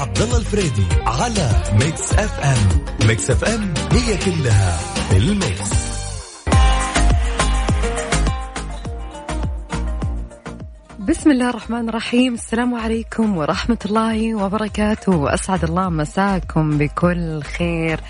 وعبد 0.00 0.22
الله 0.22 0.38
الفريدي 0.38 0.86
على 1.06 1.50
Mix 1.72 2.12
FM. 2.12 2.84
Mix 3.08 3.30
FM 3.30 3.74
هي 3.92 4.16
كلها 4.16 4.80
ال 5.16 5.27
Mix. 5.27 5.70
بسم 10.98 11.30
الله 11.30 11.50
الرحمن 11.50 11.88
الرحيم. 11.88 12.34
السلام 12.34 12.74
عليكم 12.74 13.36
ورحمة 13.36 13.78
الله 13.86 14.34
وبركاته. 14.34 15.34
أسعد 15.34 15.64
الله 15.64 15.88
مساكم 15.88 16.78
بكل 16.78 17.42
خير. 17.42 18.00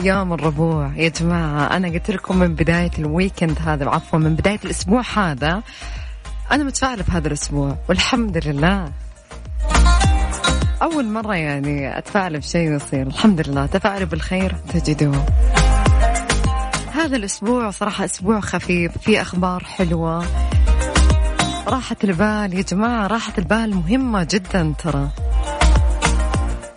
يوم 0.00 0.32
الربوع 0.32 0.92
يا 0.96 1.08
جماعة. 1.08 1.76
أنا 1.76 1.88
قلت 1.88 2.10
لكم 2.10 2.36
من 2.38 2.54
بداية 2.54 2.90
ال 2.98 3.06
weekend 3.06 3.58
هذا 3.66 3.88
عفوا 3.88 4.18
من 4.18 4.34
بداية 4.34 4.60
الأسبوع 4.64 5.02
هذا. 5.16 5.62
أنا 6.52 6.64
متفائلة 6.64 7.04
بهذا 7.08 7.28
الأسبوع. 7.28 7.78
والحمد 7.88 8.46
لله. 8.46 8.92
أول 10.82 11.08
مرة 11.08 11.34
يعني 11.34 11.98
أتفائل 11.98 12.38
بشيء 12.38 12.72
يصير. 12.72 13.06
الحمد 13.06 13.48
لله. 13.48 13.66
تفائلوا 13.66 14.08
بالخير 14.08 14.54
تجدوه 14.74 15.26
هذا 16.92 17.16
الأسبوع 17.16 17.70
صراحة 17.70 18.04
أسبوع 18.04 18.40
خفيف. 18.40 18.98
في 18.98 19.20
أخبار 19.22 19.64
حلوة. 19.64 20.26
راحة 21.66 21.96
البال 22.04 22.54
يا 22.54 22.62
جماعة 22.62 23.06
راحة 23.06 23.32
البال 23.38 23.76
مهمة 23.76 24.26
جدا 24.30 24.74
ترى. 24.78 25.08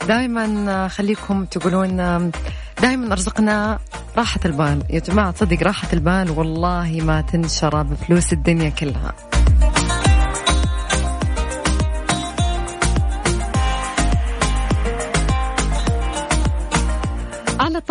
دائما 0.08 0.88
خليكم 0.88 1.46
تقولون 1.46 2.32
دائما 2.82 3.12
أرزقنا 3.12 3.80
راحة 4.18 4.40
البال. 4.46 4.84
يا 4.90 5.00
جماعة 5.00 5.32
تصدق 5.32 5.64
راحة 5.64 5.88
البال 5.94 6.32
والله 6.32 7.02
ما 7.04 7.22
تنشرى 7.22 7.84
بفلوس 7.84 8.34
الدنيا 8.34 8.70
كلها. 8.70 9.14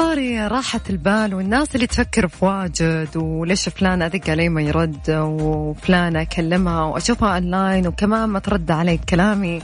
طاري 0.01 0.47
راحة 0.47 0.81
البال 0.91 1.35
والناس 1.35 1.75
اللي 1.75 1.87
تفكر 1.87 2.29
في 2.29 2.45
واجد 2.45 3.17
وليش 3.17 3.69
فلان 3.69 4.03
أدق 4.03 4.31
عليه 4.31 4.49
ما 4.49 4.63
يرد 4.63 5.11
وفلان 5.11 6.17
أكلمها 6.17 6.83
وأشوفها 6.83 7.35
أونلاين 7.35 7.87
وكمان 7.87 8.29
ما 8.29 8.39
ترد 8.39 8.71
علي 8.71 8.99
كلامي. 8.99 9.61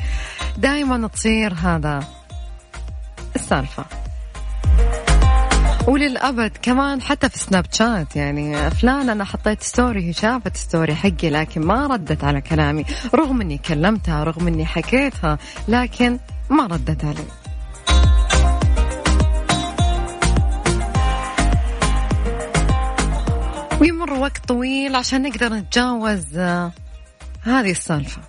دائما 0.58 1.08
تصير 1.08 1.54
هذا 1.54 2.04
السالفة. 3.36 3.84
وللأبد 5.86 6.52
كمان 6.62 7.02
حتى 7.02 7.28
في 7.28 7.38
Snapchat 7.38 8.16
يعني 8.16 8.70
فلان 8.70 9.10
أنا 9.10 9.24
حطيت 9.24 9.62
story 9.62 10.08
هي 10.08 10.12
شافت 10.12 10.56
story 10.56 10.94
حقي 10.94 11.30
لكن 11.30 11.60
ما 11.60 11.86
ردت 11.86 12.24
على 12.24 12.40
كلامي 12.40 12.84
رغم 13.14 13.40
أني 13.40 13.58
كلمتها 13.58 14.24
رغم 14.24 14.46
أني 14.46 14.66
حكيتها 14.66 15.38
لكن 15.68 16.18
ما 16.50 16.66
ردت 16.66 17.04
علي. 17.04 17.45
ويمر 23.80 24.12
وقت 24.12 24.48
طويل 24.48 24.96
عشان 24.96 25.22
نقدر 25.22 25.52
نتجاوز 25.52 26.38
آه، 26.38 26.72
هذه 27.42 27.70
السالفة. 27.70 28.22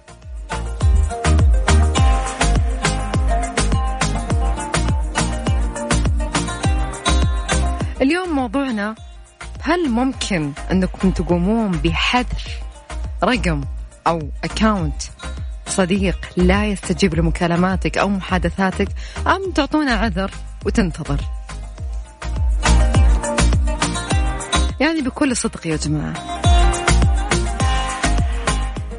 اليوم 8.02 8.30
موضوعنا 8.30 8.96
هل 9.62 9.90
ممكن 9.90 10.52
أنكم 10.72 11.12
تقومون 11.12 11.72
بحذف 11.72 12.48
رقم 13.24 13.62
أو 14.08 14.20
account 14.44 15.02
صديق 15.68 16.18
لا 16.38 16.66
يستجيب 16.66 17.16
لمكالماتك 17.16 17.98
أو 17.98 18.10
محادثاتك 18.10 18.88
أم 19.28 19.52
تعطونا 19.52 19.92
عذر 19.92 20.32
وتنتظر؟ 20.66 21.37
يعني 24.80 25.02
بكل 25.02 25.36
صدق 25.38 25.68
يا 25.68 25.76
جماعة. 25.76 26.14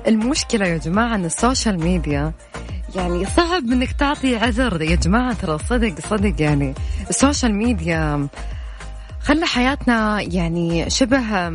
المشكلة 0.06 0.66
يا 0.66 0.77
جماعة 0.77 1.15
أن 1.15 1.25
ال 1.25 1.33
social 1.33 1.81
media 1.81 2.33
يعني 2.94 3.27
صعب 3.27 3.62
إنك 3.72 3.93
تعطي 3.93 4.37
عذر. 4.37 4.83
يا 4.83 4.97
جماعة 4.97 5.34
ترى 5.34 5.59
صدق 5.59 5.94
صدق 6.11 6.34
يعني. 6.43 6.75
ال 7.11 7.17
social 7.17 7.55
media 7.55 8.28
خلى 9.22 9.47
حياتنا 9.47 10.21
يعني 10.21 10.91
شبه 10.91 11.50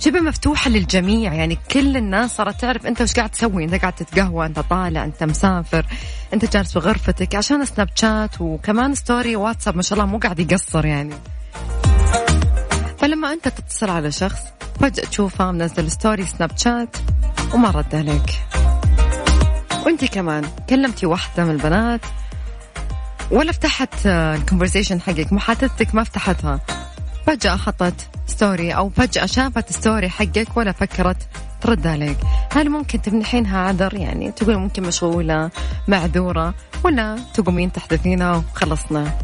شبه 0.00 0.20
مفتوحة 0.20 0.70
للجميع. 0.70 1.34
يعني 1.34 1.58
كل 1.70 1.96
الناس 1.96 2.36
صارت 2.36 2.60
تعرف 2.60 2.86
أنت 2.86 3.00
وش 3.00 3.12
قاعد 3.12 3.30
تسوي. 3.30 3.64
أنت 3.64 3.74
قاعد 3.74 3.92
تتقهوى 3.92 4.46
أنت 4.46 4.60
طالع 4.60 5.04
أنت 5.04 5.24
مسافر 5.24 5.86
أنت 6.34 6.52
جالس 6.52 6.72
في 6.72 6.78
غرفتك 6.78 7.34
عشان 7.34 7.64
Snapchat 7.64 8.40
وكمان 8.40 8.94
story 8.94 9.36
WhatsApp. 9.36 9.76
ما 9.76 9.82
شاء 9.82 9.98
الله 9.98 10.10
مو 10.10 10.18
قاعد 10.18 10.40
يقصر 10.40 10.86
يعني. 10.86 11.14
فلما 13.08 13.32
أنت 13.32 13.48
تتصل 13.48 13.90
على 13.90 14.12
شخص 14.12 14.40
فجأة 14.80 15.04
تشوفه 15.04 15.50
منزل 15.50 15.90
story 15.90 16.26
Snapchat 16.26 16.96
وما 17.54 17.70
رد 17.70 17.94
عليك. 17.94 18.40
وأنت 19.86 20.04
كمان 20.04 20.44
كلمتي 20.68 21.06
واحدة 21.06 21.44
من 21.44 21.50
البنات 21.50 22.00
ولا 23.30 23.52
فتحت 23.52 24.06
ال 24.06 24.13
conversation 24.13 25.00
حقك 25.00 25.32
محادثتك 25.32 25.94
ما 25.94 26.04
فتحتها. 26.04 26.60
فجأة 27.26 27.56
حطت 27.56 27.94
story 28.26 28.72
أو 28.72 28.90
فجأة 28.90 29.26
شافت 29.26 29.72
story 29.72 30.08
حقك 30.08 30.56
ولا 30.56 30.72
فكرت 30.72 31.28
ترد 31.60 31.86
عليك. 31.86 32.18
هل 32.52 32.70
ممكن 32.70 33.02
تمنحينها 33.02 33.58
عذر 33.58 33.94
يعني 33.94 34.32
تقول 34.32 34.56
ممكن 34.56 34.82
مشغولة 34.82 35.50
معذورة 35.88 36.54
ولا 36.84 37.18
تقومين 37.34 37.72
تحدثينها 37.72 38.36
وخلصنا. 38.36 39.18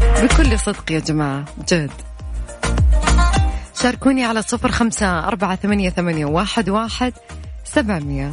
بكل 0.00 0.58
صدق 0.58 0.92
يا 0.92 0.98
جماعة 0.98 1.44
جد. 1.68 1.90
شاركوني 3.82 4.24
على 4.24 4.42
صفر 4.42 4.70
خمسة 4.70 5.18
أربعة 5.28 5.56
ثمانية, 5.56 5.90
ثمانية 5.90 6.26
واحد, 6.26 6.68
واحد 6.68 7.12
سبعمية. 7.64 8.32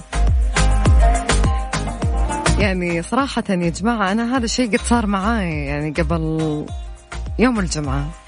يعني 2.59 3.02
صراحة 3.02 3.44
يا 3.50 3.70
جماعة 3.70 4.12
أنا 4.12 4.38
هذا 4.38 4.46
الشيء 4.46 4.72
قد 4.72 4.81
صار 4.81 5.06
معاي 5.06 5.66
يعني 5.66 5.92
قبل 5.92 6.66
يوم 7.40 7.59
الجمعة. 7.59 8.22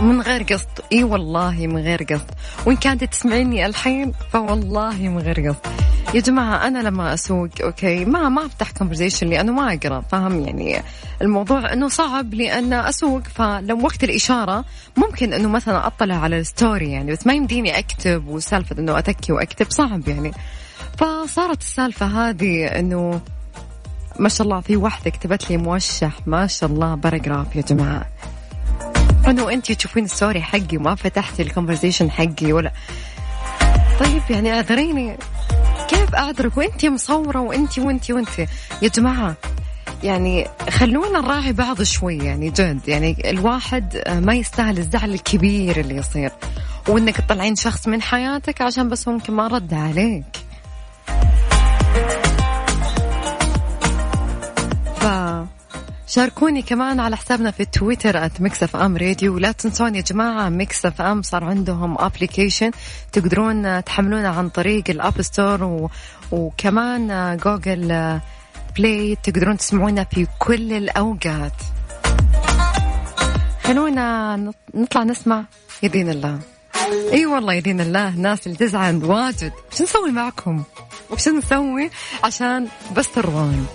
من 0.00 0.20
غير 0.20 0.42
قصد. 0.42 0.68
إي 0.92 1.04
والله 1.04 1.66
من 1.66 1.78
غير 1.82 2.02
قصد. 2.02 2.30
وإن 2.66 2.76
كانت 2.76 3.04
تسمعيني 3.04 3.66
الحين 3.66 4.12
فوالله 4.32 5.08
من 5.08 5.18
غير 5.18 5.48
قصد. 5.48 5.66
يا 6.14 6.20
جماعة 6.20 6.66
أنا 6.66 6.78
لما 6.78 7.14
أسوق 7.14 7.48
أوكي 7.62 8.04
ما 8.04 8.28
ما 8.28 8.46
أفتح 8.46 8.70
conversation 8.70 9.26
لأنه 9.26 9.52
ما 9.52 9.72
أقرأ 9.74 10.00
فاهم؟ 10.00 10.44
يعني 10.44 10.82
الموضوع 11.22 11.72
أنه 11.72 11.88
صعب 11.88 12.34
لأن 12.34 12.72
أسوق 12.72 13.22
فلو 13.22 13.80
وقت 13.84 14.04
الإشارة 14.04 14.64
ممكن 14.96 15.32
أنه 15.32 15.48
مثلا 15.48 15.86
أطلع 15.86 16.14
على 16.14 16.38
ال 16.38 16.47
story 16.47 16.90
يعني 16.90 17.12
بس 17.12 17.26
ما 17.26 17.32
يمديني 17.32 17.78
أكتب 17.78 18.28
وسالفة 18.28 18.78
أنه 18.78 18.98
أتكي 18.98 19.32
وأكتب 19.32 19.70
صعب 19.70 20.08
يعني. 20.08 20.32
فصارت 20.98 21.60
السالفة 21.60 22.06
هذه 22.06 22.66
أنه 22.66 23.20
ما 24.18 24.28
شاء 24.28 24.46
الله 24.46 24.60
في 24.60 24.76
واحدة 24.76 25.10
كتبت 25.10 25.50
لي 25.50 25.56
موشح 25.56 26.12
ما 26.26 26.46
شاء 26.46 26.70
الله 26.70 26.94
paragraph 26.94 27.56
يا 27.56 27.62
جماعة. 27.62 28.06
انه 29.30 29.52
انت 29.52 29.72
تشوفين 29.72 30.04
ال 30.04 30.10
story 30.10 30.42
حقي 30.42 30.76
وما 30.76 30.94
فتحتي 30.94 31.42
ال 31.42 31.47
conversation 31.47 32.10
حقي 32.10 32.52
ولا؟ 32.52 32.72
طيب 34.00 34.22
يعني 34.30 34.52
اعذريني. 34.52 35.16
كيف 35.88 36.14
اعذرك؟ 36.14 36.56
وانت 36.56 36.86
مصورة 36.86 37.40
وانت 37.40 37.78
وانت 37.78 38.10
وانت. 38.10 38.38
يا 38.82 38.88
جماعة 38.88 39.34
يعني 40.02 40.46
خلونا 40.70 41.20
نراعي 41.20 41.52
بعض 41.52 41.82
شوي 41.82 42.18
يعني 42.18 42.50
جد. 42.50 42.80
يعني 42.88 43.30
الواحد 43.30 44.02
ما 44.08 44.34
يستاهل 44.34 44.78
الزعل 44.78 45.14
الكبير 45.14 45.80
اللي 45.80 45.96
يصير. 45.96 46.30
وانك 46.88 47.16
تطلعين 47.16 47.56
شخص 47.56 47.88
من 47.88 48.02
حياتك 48.02 48.62
عشان 48.62 48.88
بس 48.88 49.08
ممكن 49.08 49.32
ما 49.32 49.46
رد 49.46 49.74
عليك. 49.74 50.49
شاركوني 56.10 56.62
كمان 56.62 57.00
على 57.00 57.16
حسابنا 57.16 57.50
في 57.50 57.64
تويتر 57.64 58.24
at 58.24 58.40
FM 58.62 58.96
radio 58.96 59.34
ولا 59.34 59.52
تنسون 59.52 59.94
يا 59.94 60.00
جماعة 60.00 60.48
Mix 60.48 60.86
FM 60.86 61.22
صار 61.22 61.44
عندهم 61.44 61.96
application 61.98 62.70
تقدرون 63.12 63.84
تحملونه 63.84 64.28
عن 64.28 64.48
طريق 64.48 64.84
ال 64.88 64.97
App 64.97 65.22
Store 65.22 65.64
و... 65.64 65.90
وكمان 66.32 67.36
Google 67.36 68.20
Play 68.76 69.16
تقدرون 69.22 69.56
تسمعونا 69.56 70.04
في 70.04 70.26
كل 70.38 70.72
الأوقات. 70.72 71.52
خلونا 73.64 74.36
نطلع 74.74 75.02
نسمع 75.02 75.44
يدين 75.82 76.10
الله. 76.10 76.38
إي 76.86 77.12
أيوة 77.12 77.34
والله 77.34 77.52
يدين 77.52 77.80
الله 77.80 78.10
ناس 78.10 78.46
اللي 78.46 78.58
تزعل 78.58 79.04
واجد. 79.04 79.52
شو 79.76 79.84
نسوي 79.84 80.10
معكم؟ 80.10 80.62
وش 81.10 81.28
نسوي 81.28 81.90
عشان 82.24 82.68
بس 82.96 83.12
ترضون 83.12 83.66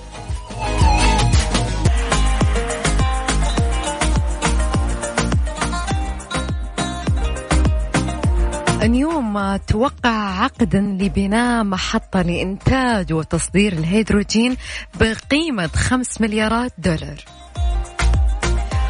اليوم 8.86 9.56
توقع 9.56 10.42
عقدا 10.44 10.80
لبناء 10.80 11.64
محطة 11.64 12.22
لإنتاج 12.22 13.14
وتصدير 13.14 13.74
الهيدروجين 13.74 14.58
بقيمة 15.00 15.68
5 15.68 16.22
مليارات 16.22 16.72
دولار. 16.78 17.26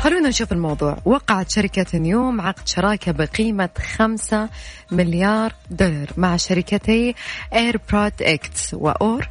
خلونا 0.01 0.29
نشوف 0.29 0.51
الموضوع. 0.51 0.97
وقعت 1.05 1.51
شركة 1.51 1.97
نيوم 1.97 2.41
عقد 2.41 2.67
شراكة 2.67 3.11
بقيمة 3.11 3.69
5 3.97 4.49
مليار 4.91 5.53
دولار 5.71 6.07
مع 6.17 6.37
شركتي 6.37 7.15
Air 7.53 7.81
Products 8.21 8.73
و 8.73 8.84
ACWA 8.84 9.27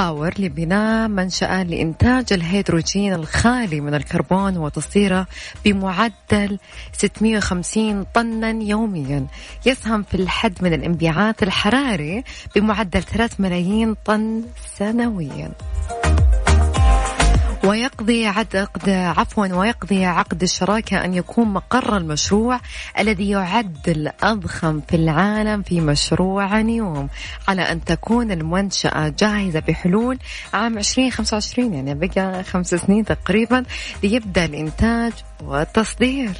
Power 0.00 0.34
لبناء 0.38 1.08
منشأة 1.08 1.62
لإنتاج 1.62 2.32
الهيدروجين 2.32 3.12
الخالي 3.14 3.80
من 3.80 3.94
الكربون 3.94 4.56
وتصديره 4.56 5.26
بمعدل 5.64 6.58
650 6.92 8.04
طنا 8.14 8.50
يوميا. 8.62 9.26
يسهم 9.66 10.02
في 10.02 10.14
الحد 10.14 10.52
من 10.62 10.74
الانبعاث 10.74 11.42
الحراري 11.42 12.24
بمعدل 12.56 13.02
3 13.02 13.36
ملايين 13.38 13.94
طن 14.04 14.42
سنويا. 14.78 15.50
ويقضي 17.70 18.26
عقد 18.26 18.88
عفوا 18.88 19.46
ويقضي 19.46 20.04
عقد 20.04 20.42
الشراكة 20.42 21.04
أن 21.04 21.14
يكون 21.14 21.48
مقر 21.48 21.96
المشروع 21.96 22.60
الذي 22.98 23.30
يعد 23.30 23.88
الأضخم 23.88 24.80
في 24.88 24.96
العالم 24.96 25.62
في 25.62 25.80
مشروع 25.80 26.60
نيوم. 26.60 27.08
على 27.48 27.62
أن 27.62 27.84
تكون 27.84 28.30
المنشأة 28.32 29.08
جاهزة 29.18 29.60
بحلول 29.60 30.18
عام 30.54 30.78
2025 30.78 31.74
يعني 31.74 31.94
بقى 31.94 32.44
خمس 32.44 32.74
سنين 32.74 33.04
تقريبا 33.04 33.64
ليبدأ 34.02 34.44
الإنتاج 34.44 35.12
والتصدير. 35.44 36.30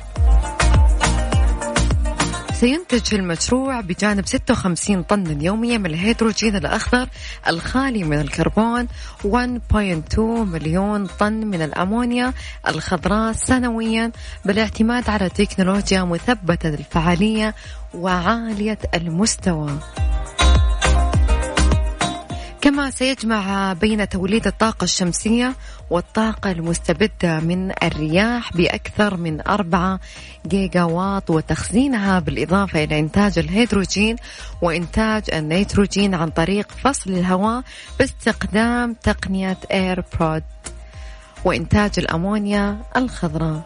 سينتج 2.61 3.15
المشروع 3.15 3.81
بجانب 3.81 4.27
56 4.27 5.03
طن 5.03 5.41
يوميا 5.41 5.79
من 5.79 5.87
الهيدروجين 5.87 6.57
الأخضر 6.57 7.09
الخالي 7.49 8.05
من 8.05 8.21
الكربون 8.21 8.89
1.2 9.25 10.19
مليون 10.21 11.07
طن 11.07 11.33
من 11.33 11.63
الأمونيا 11.63 12.33
الخضراء 12.69 13.33
سنويا 13.33 14.13
بالاعتماد 14.45 15.11
على 15.11 15.29
تكنولوجيا 15.29 16.03
مثبتة 16.03 16.69
الفعالية 16.69 17.55
وعالية 17.95 18.79
المستوى. 18.95 19.79
كما 22.61 22.91
سيجمع 22.91 23.73
بين 23.73 24.09
توليد 24.09 24.47
الطاقة 24.47 24.85
الشمسية 24.85 25.55
والطاقة 25.91 26.51
المستمدة 26.51 27.41
من 27.41 27.73
الرياح 27.83 28.57
بأكثر 28.57 29.17
من 29.17 29.41
أربعة 29.49 30.01
جيجا 30.47 30.83
واط 30.83 31.31
وتخزينها 31.31 32.19
بالإضافة 32.21 32.85
إلى 32.85 32.99
إنتاج 32.99 33.39
الهيدروجين 33.39 34.17
وإنتاج 34.63 35.23
النيتروجين 35.33 36.15
عن 36.15 36.31
طريق 36.31 36.73
فصل 36.73 37.11
الهواء 37.11 37.63
باستخدام 37.99 38.95
تقنية 39.03 39.59
إير 39.73 40.05
برود 40.21 40.43
وإنتاج 41.45 41.91
الأمونيا 41.99 42.79
الخضراء. 42.97 43.63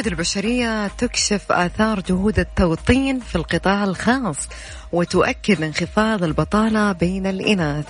الموارد 0.00 0.12
البشرية 0.12 0.86
تكشف 0.86 1.52
آثار 1.52 2.00
جهود 2.00 2.38
التوطين 2.38 3.20
في 3.20 3.36
القطاع 3.36 3.84
الخاص 3.84 4.48
وتؤكد 4.92 5.62
انخفاض 5.62 6.22
البطالة 6.22 6.92
بين 6.92 7.26
الإناث. 7.26 7.86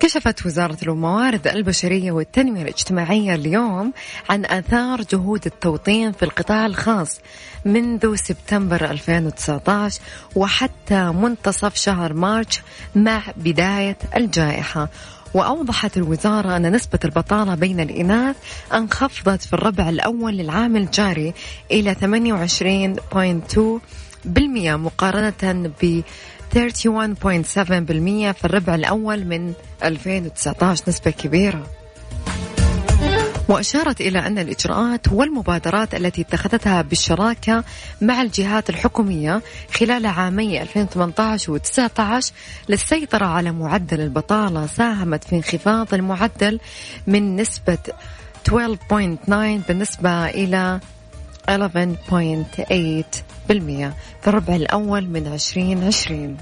كشفت 0.00 0.46
وزارة 0.46 0.76
الموارد 0.82 1.48
البشرية 1.48 2.12
والتنمية 2.12 2.62
الاجتماعية 2.62 3.34
اليوم 3.34 3.92
عن 4.28 4.44
آثار 4.44 5.02
جهود 5.02 5.46
التوطين 5.46 6.12
في 6.12 6.22
القطاع 6.22 6.66
الخاص 6.66 7.20
منذ 7.64 8.14
سبتمبر 8.14 8.90
2019 8.90 10.00
وحتى 10.36 11.04
منتصف 11.04 11.74
شهر 11.74 12.12
مارش 12.12 12.62
مع 12.94 13.22
بداية 13.36 13.96
الجائحة 14.16 14.88
وأوضحت 15.34 15.96
الوزارة 15.96 16.56
أن 16.56 16.72
نسبة 16.72 16.98
البطالة 17.04 17.54
بين 17.54 17.80
الإناث 17.80 18.36
انخفضت 18.74 19.42
في 19.42 19.52
الربع 19.52 19.88
الأول 19.88 20.36
للعام 20.36 20.76
الجاري 20.76 21.34
إلى 21.70 21.94
28.2 21.94 23.60
بالمئة 24.24 24.76
مقارنة 24.76 25.70
ب 25.82 26.02
31.7% 26.54 26.56
في 28.32 28.44
الربع 28.44 28.74
الأول 28.74 29.24
من 29.24 29.52
2019 29.84 30.84
نسبة 30.88 31.10
كبيرة. 31.10 31.79
وأشارت 33.50 34.00
إلى 34.00 34.18
أن 34.18 34.38
الإجراءات 34.38 35.12
والمبادرات 35.12 35.94
التي 35.94 36.20
اتخذتها 36.20 36.82
بالشراكة 36.82 37.64
مع 38.00 38.22
الجهات 38.22 38.70
الحكومية 38.70 39.42
خلال 39.74 40.06
عامي 40.06 40.62
2018 40.62 41.52
و 41.52 41.56
19 41.56 42.32
للسيطرة 42.68 43.26
على 43.26 43.52
معدل 43.52 44.00
البطالة 44.00 44.66
ساهمت 44.66 45.24
في 45.24 45.36
انخفاض 45.36 45.94
المعدل 45.94 46.60
من 47.06 47.36
نسبة 47.36 47.78
12.9 48.48 48.56
بالنسبة 49.68 50.26
إلى 50.26 50.80
11.8 51.48 53.04
بالمئة 53.48 53.94
في 54.22 54.28
الربع 54.28 54.54
الأول 54.54 55.06
من 55.06 55.26
2020 55.26 56.36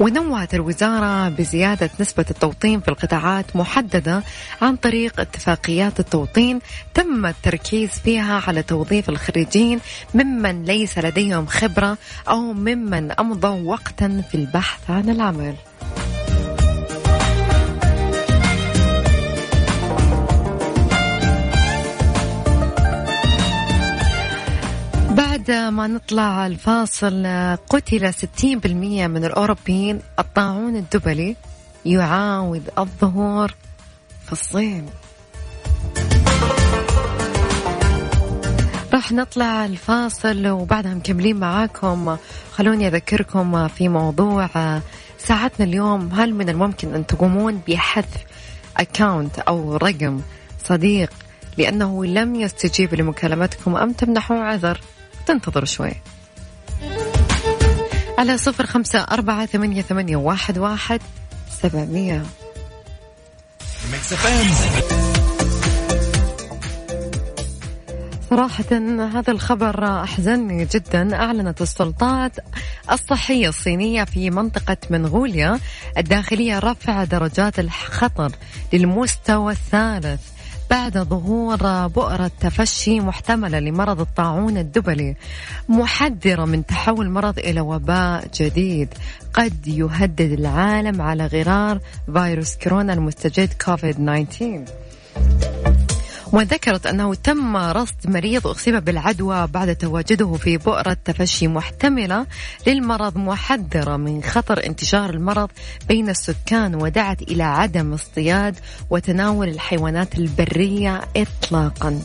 ونوهت 0.00 0.54
الوزارة 0.54 1.28
بزيادة 1.28 1.90
نسبة 2.00 2.24
التوطين 2.30 2.80
في 2.80 2.88
القطاعات 2.88 3.56
محددة 3.56 4.22
عن 4.62 4.76
طريق 4.76 5.20
اتفاقيات 5.20 6.00
التوطين 6.00 6.58
تم 6.94 7.26
التركيز 7.26 7.90
فيها 7.90 8.42
على 8.46 8.62
توظيف 8.62 9.08
الخريجين 9.08 9.80
ممن 10.14 10.64
ليس 10.64 10.98
لديهم 10.98 11.46
خبرة 11.46 11.98
أو 12.28 12.40
ممن 12.40 13.12
أمضوا 13.12 13.60
وقتا 13.72 14.22
في 14.30 14.34
البحث 14.34 14.90
عن 14.90 15.10
العمل. 15.10 15.54
نطلع 25.86 26.46
الفاصل 26.46 27.26
قتل 27.68 28.12
60% 28.12 28.66
من 29.06 29.24
الأوروبيين 29.24 30.00
الطاعون 30.18 30.76
الدبلي 30.76 31.36
يعاود 31.84 32.70
الظهور 32.78 33.54
في 34.26 34.32
الصين. 34.32 34.86
راح 38.94 39.12
نطلع 39.12 39.66
الفاصل 39.66 40.48
وبعدها 40.48 40.94
مكملين 40.94 41.36
معاكم. 41.36 42.16
خلوني 42.52 42.88
أذكركم 42.88 43.68
في 43.68 43.88
موضوع 43.88 44.48
ساعتنا 45.18 45.66
اليوم. 45.66 46.10
هل 46.12 46.34
من 46.34 46.48
الممكن 46.48 46.94
أن 46.94 47.06
تقومون 47.06 47.60
بحذف 47.68 48.24
أكاونت 48.76 49.38
أو 49.38 49.76
رقم 49.76 50.20
صديق 50.64 51.10
لأنه 51.58 52.04
لم 52.04 52.34
يستجيب 52.34 52.94
لمكالمتكم 52.94 53.76
أم 53.76 53.92
تمنحوا 53.92 54.36
عذر؟ 54.36 54.80
تنتظر 55.26 55.64
شوي. 55.64 55.92
على 58.18 58.38
صفر 58.38 58.66
خمسة 58.66 58.98
أربعة 58.98 59.46
ثمانية, 59.46 59.82
ثمانية 59.82 60.16
واحد, 60.16 60.58
واحد 60.58 61.00
سبعمية. 61.62 62.22
صراحة 68.30 68.64
هذا 69.14 69.32
الخبر 69.32 70.02
أحزنني 70.02 70.64
جدا. 70.64 71.14
أعلنت 71.14 71.62
السلطات 71.62 72.32
الصحية 72.92 73.48
الصينية 73.48 74.04
في 74.04 74.30
منطقة 74.30 74.76
منغوليا 74.90 75.60
الداخلية 75.98 76.58
رفع 76.58 77.04
درجات 77.04 77.58
الخطر 77.58 78.32
للمستوى 78.72 79.52
الثالث. 79.52 80.33
بعد 80.70 80.98
ظهور 80.98 81.86
بؤرة 81.86 82.30
تفشي 82.40 83.00
محتملة 83.00 83.58
لمرض 83.58 84.00
الطاعون 84.00 84.58
الدبلي 84.58 85.16
محذرة 85.68 86.44
من 86.44 86.66
تحول 86.66 87.06
المرض 87.06 87.38
إلى 87.38 87.60
وباء 87.60 88.28
جديد. 88.34 88.88
قد 89.34 89.68
يهدد 89.68 90.32
العالم 90.32 91.02
على 91.02 91.26
غرار 91.26 91.80
فيروس 92.12 92.56
كورونا 92.56 92.92
المستجد 92.92 93.52
كوفيد 93.64 93.94
19 93.94 94.64
وذكرت 96.34 96.86
أنه 96.86 97.14
تم 97.14 97.56
رصد 97.56 97.94
مريض 98.04 98.46
أصيب 98.46 98.84
بالعدوى 98.84 99.46
بعد 99.46 99.76
تواجده 99.76 100.34
في 100.34 100.56
بؤرة 100.56 100.96
تفشي 101.04 101.48
محتملة 101.48 102.26
للمرض 102.66 103.16
محذرة 103.16 103.96
من 103.96 104.22
خطر 104.22 104.66
انتشار 104.66 105.10
المرض 105.10 105.50
بين 105.88 106.10
السكان 106.10 106.74
ودعت 106.74 107.22
إلى 107.22 107.42
عدم 107.42 107.92
اصطياد 107.92 108.56
وتناول 108.90 109.48
الحيوانات 109.48 110.18
البرية 110.18 111.00
إطلاقاً. 111.16 112.00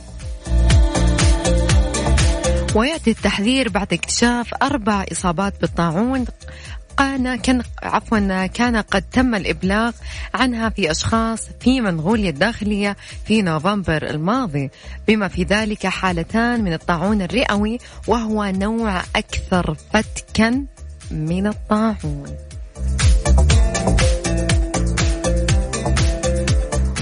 ويأتي 2.75 3.11
التحذير 3.11 3.69
بعد 3.69 3.93
اكتشاف 3.93 4.53
أربع 4.61 5.05
إصابات 5.11 5.53
بالطاعون 5.61 6.25
كان 6.97 7.35
كان 7.35 7.61
عفوا 7.83 8.47
كان 8.47 8.77
قد 8.77 9.01
تم 9.01 9.35
الإبلاغ 9.35 9.91
عنها 10.33 10.69
في 10.69 10.91
أشخاص 10.91 11.49
في 11.59 11.81
منغوليا 11.81 12.29
الداخلية 12.29 12.97
في 13.25 13.41
نوفمبر 13.41 14.09
الماضي. 14.09 14.69
بما 15.07 15.27
في 15.27 15.43
ذلك 15.43 15.87
حالتان 15.87 16.63
من 16.63 16.73
الطاعون 16.73 17.21
الرئوي 17.21 17.77
وهو 18.07 18.45
نوع 18.45 19.01
أكثر 19.15 19.75
فتكا 19.93 20.65
من 21.11 21.47
الطاعون. 21.47 22.35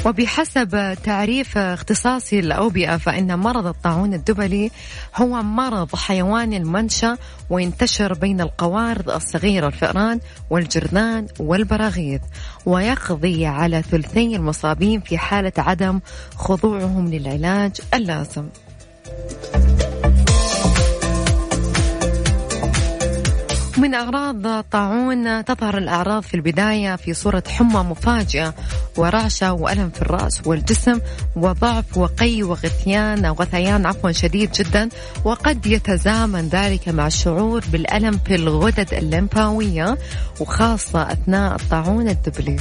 وبحسب 0.06 0.98
تعريف 1.04 1.58
اختصاصي 1.58 2.39
الأوبئة 2.39 2.98
فإن 2.98 3.39
مرض 3.39 3.66
الطاعون 3.68 4.13
الدبلي 4.13 4.72
هو 5.16 5.42
مرض 5.44 5.96
حيواني 5.96 6.58
المنشأ 6.58 7.18
وينتشر 7.50 8.13
بين 8.13 8.42
القوارض 8.42 9.10
الصغيرة 9.10 9.68
الفئران 9.68 10.20
والجرذان 10.50 11.27
والبراغيث 11.39 12.22
ويقضي 12.66 13.46
على 13.46 13.82
ثلثي 13.82 14.36
المصابين 14.36 15.01
في 15.01 15.18
حالة 15.18 15.54
عدم 15.58 16.00
خضوعهم 16.36 17.08
للعلاج 17.08 17.72
اللازم. 17.94 18.46
من 23.77 23.93
أعراض 23.93 24.63
طاعون 24.63 25.46
تظهر 25.46 25.77
الأعراض 25.77 26.24
في 26.24 26.34
البداية 26.34 26.96
في 26.96 27.13
صورة 27.13 27.43
حمى 27.48 27.84
مفاجئة 27.84 28.53
ورعشة 28.98 29.53
وألم 29.53 29.89
في 29.89 30.01
الرأس 30.01 30.41
والجسم 30.48 31.00
وضعف 31.36 31.98
وقي 31.98 32.43
وغثيان 32.43 33.25
غثيان 33.25 33.86
عفوا 33.86 34.12
شديد 34.12 34.51
جدا 34.51 34.89
وقد 35.24 35.65
يتزامن 35.65 36.50
ذلك 36.50 36.89
مع 36.89 37.07
الشعور 37.07 37.63
بالألم 37.72 38.19
في 38.25 38.36
الغدد 38.36 38.93
الليمفاوية 38.93 39.98
وخاصة 40.39 41.12
أثناء 41.12 41.55
الطاعون 41.55 42.07
الدبلي. 42.07 42.57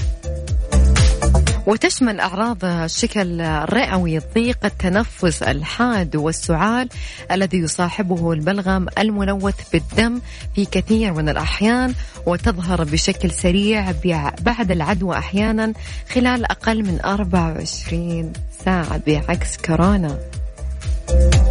وتشمل 1.66 2.20
أعراض 2.20 2.64
الشكل 2.64 3.40
الرئوي 3.40 4.18
ضيق 4.18 4.64
التنفس 4.64 5.42
الحاد 5.42 6.16
والسعال 6.16 6.88
الذي 7.30 7.58
يصاحبه 7.58 8.32
البلغم 8.32 8.86
الملوث 8.98 9.70
بالدم 9.72 10.20
في 10.54 10.64
كثير 10.64 11.12
من 11.12 11.28
الأحيان 11.28 11.94
وتظهر 12.26 12.84
بشكل 12.84 13.30
سريع 13.30 13.92
بعد 14.40 14.70
العدوى 14.70 15.18
أحيانا 15.18 15.72
خلال 16.12 16.44
أقل 16.44 16.82
من 16.82 17.00
24 17.04 18.32
ساعة 18.64 19.00
بعكس 19.06 19.56
كورونا. 19.56 20.18
طبعا 21.08 21.45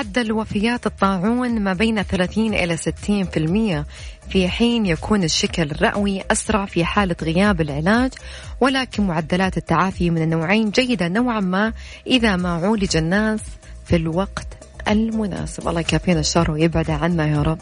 معدل 0.00 0.32
وفيات 0.32 0.86
الطاعون 0.86 1.60
ما 1.60 1.72
بين 1.72 2.02
30 2.02 2.54
إلى 2.54 2.76
60% 2.76 4.30
في 4.30 4.48
حين 4.48 4.86
يكون 4.86 5.24
الشكل 5.24 5.62
الرئوي 5.62 6.22
أسرع 6.30 6.66
في 6.66 6.84
حالة 6.84 7.16
غياب 7.22 7.60
العلاج 7.60 8.10
ولكن 8.60 9.06
معدلات 9.06 9.56
التعافي 9.56 10.10
من 10.10 10.22
النوعين 10.22 10.70
جيدة 10.70 11.08
نوعا 11.08 11.40
ما 11.40 11.72
إذا 12.06 12.36
ما 12.36 12.48
عولج 12.48 12.96
الناس 12.96 13.40
في 13.84 13.96
الوقت 13.96 14.46
المناسب. 14.88 15.68
الله 15.68 15.80
يكافينا 15.80 16.20
الشر 16.20 16.50
ويبعد 16.50 16.90
عنا 16.90 17.26
يا 17.26 17.42
رب. 17.42 17.58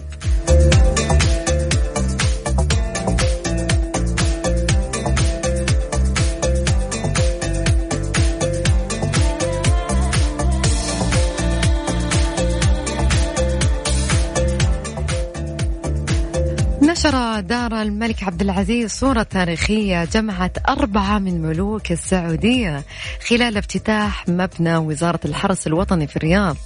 نشر 16.99 17.40
دار 17.40 17.83
الملك 17.83 18.23
عبد 18.23 18.43
العزيز 18.43 18.90
صورة 18.90 19.23
تاريخية 19.23 20.05
جمعت 20.05 20.69
أربعة 20.69 21.19
من 21.19 21.43
ملوك 21.43 21.93
السعودية 21.93 22.85
خلال 23.28 23.57
افتتاح 23.57 24.28
مبنى 24.28 24.76
وزارة 24.76 25.21
الحرس 25.25 25.67
الوطني 25.67 26.07
في 26.07 26.17
الرياض. 26.17 26.57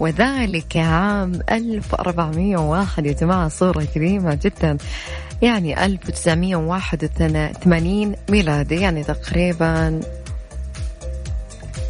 وذلك 0.00 0.76
عام 0.76 1.40
1401 1.50 3.06
يا 3.06 3.12
جماعة 3.12 3.48
صورة 3.48 3.84
كريمة 3.84 4.38
جدا. 4.44 4.76
يعني 5.42 5.86
1981 5.86 8.14
ميلادي 8.28 8.76
يعني 8.76 9.04
تقريبا 9.04 10.00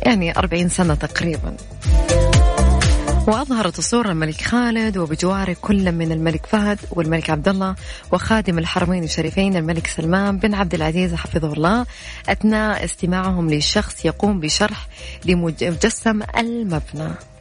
يعني 0.03 0.39
40 0.39 0.69
سنة 0.69 0.95
تقريبا. 0.95 1.57
وأظهرت 3.27 3.79
الصورة 3.79 4.11
الملك 4.11 4.41
خالد 4.41 4.97
وبجواره 4.97 5.57
كل 5.63 5.93
من 5.93 6.13
الملك 6.13 6.47
فهد 6.47 6.79
والملك 6.91 7.31
عبد 7.31 7.49
الله 7.49 7.75
وخادم 8.13 8.59
الحرمين 8.59 9.05
الشريفين 9.05 9.57
الملك 9.57 9.87
سلمان 9.87 10.39
بن 10.39 10.55
عبد 10.55 10.75
العزيز 10.75 11.15
حفظه 11.15 11.53
الله 11.53 11.87
أثناء 12.29 12.85
استماعهم 12.85 13.51
لشخص 13.51 14.05
يقوم 14.05 14.41
بشرح 14.41 14.89
لمجسم 15.25 16.23
المبنى. 16.39 17.34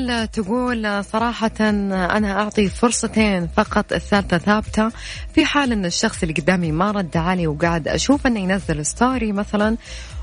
أمل 0.00 0.28
تقول 0.28 1.04
صراحة 1.04 1.50
أنا 1.60 2.40
أعطي 2.40 2.68
فرصتين 2.68 3.48
فقط. 3.56 3.92
الثالثة 3.92 4.38
ثابتة. 4.38 4.90
في 5.34 5.44
حال 5.44 5.72
أن 5.72 5.84
الشخص 5.84 6.22
اللي 6.22 6.34
قدامي 6.34 6.72
ما 6.72 6.90
رد 6.90 7.16
علي 7.16 7.46
وقاعد 7.46 7.88
أشوف 7.88 8.26
أنه 8.26 8.40
ينزل 8.40 8.86
story 8.86 9.32
مثلا 9.32 9.76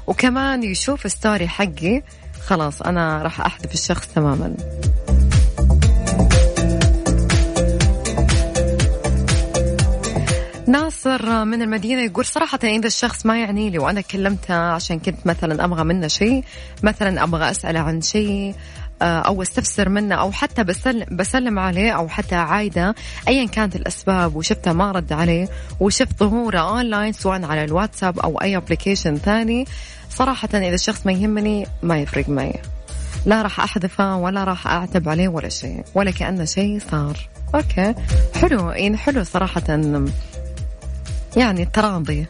وكمان 0.08 0.64
يشوف 0.64 1.12
story 1.12 1.48
حقي 1.48 2.04
خلاص 2.46 2.82
أنا 2.82 3.22
راح 3.24 3.42
أحذف 3.42 3.74
الشخص 3.74 4.08
تماما. 4.08 4.56
ناصر 10.68 11.46
من 11.46 11.62
المدينة 11.62 12.02
يقول 12.02 12.26
صراحة 12.26 12.60
إذا 12.64 12.88
الشخص 12.88 13.26
ما 13.26 13.40
يعني 13.40 13.70
لي 13.70 13.80
وأنا 13.80 14.02
كلمته 14.02 14.56
عشان 14.56 15.00
كنت 15.00 15.28
مثلا 15.28 15.66
أبغى 15.66 15.84
منه 15.84 16.08
شيء 16.08 16.44
مثلا 16.84 17.24
أبغى 17.24 17.52
أسأله 17.52 17.80
عن 17.80 18.02
شيء 18.02 18.56
أو 19.02 19.42
استفسر 19.42 19.90
منه 19.90 20.16
أو 20.16 20.32
حتى 20.32 20.64
بسلم, 20.64 21.06
بسلم 21.12 21.60
عليه 21.60 21.92
أو 21.92 22.08
حتى 22.08 22.36
عايده 22.36 22.96
ايا 23.28 23.48
كانت 23.48 23.76
الأسباب 23.76 24.36
وشفته 24.36 24.74
ما 24.74 24.92
رد 24.92 25.14
عليه 25.14 25.50
وشفت 25.80 26.20
ظهوره 26.20 26.60
اونلاين 26.60 27.14
سواء 27.14 27.46
على 27.46 27.64
الواتساب 27.64 28.20
أو 28.20 28.42
أي 28.42 28.58
application 28.58 29.18
ثاني. 29.18 29.66
صراحة 30.10 30.50
إذا 30.54 30.76
الشخص 30.76 31.06
ما 31.06 31.12
يهمني 31.12 31.68
ما 31.84 32.00
يفرق 32.00 32.30
معي. 32.30 32.62
لا 33.26 33.42
راح 33.42 33.60
أحذفه 33.60 34.16
ولا 34.16 34.44
راح 34.44 34.68
أعتب 34.68 35.10
عليه 35.10 35.28
ولا 35.28 35.50
شيء 35.50 35.84
ولا 35.96 36.12
كأنه 36.12 36.46
شيء 36.46 36.80
صار. 36.92 37.30
أوكي. 37.56 37.94
حلو. 38.36 38.70
يعني 38.70 38.98
حلو 38.98 39.24
صراحة. 39.24 39.64
يعني 41.38 41.64
التراضي 41.64 42.26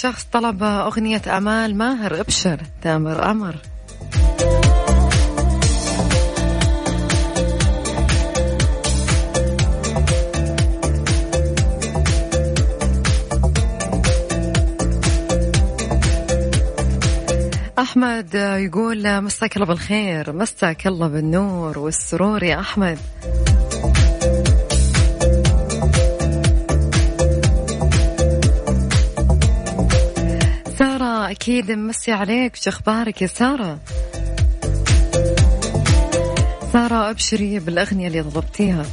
شخص 0.00 0.24
طلب 0.32 0.62
أغنية 0.62 1.22
أمال 1.26 1.78
ماهر 1.78 2.20
أبشر 2.20 2.60
تامر 2.82 3.30
أمر. 3.30 3.56
أحمد 17.78 18.34
يقول 18.34 19.20
مساك 19.20 19.56
الله 19.56 19.66
بالخير 19.66 20.32
مساك 20.32 20.86
الله 20.86 21.08
بالنور 21.08 21.78
والسرور 21.78 22.42
يا 22.42 22.60
أحمد. 22.60 22.98
أكيد 31.30 31.70
مسي 31.70 32.12
عليك 32.12 32.56
شو 32.56 32.70
أخبارك 32.70 33.22
يا 33.22 33.26
سارة؟ 33.26 33.78
سارة 36.72 37.10
أبشري 37.10 37.58
بالأغنية 37.58 38.08
اللي 38.08 38.22
طلبتيها 38.22 38.86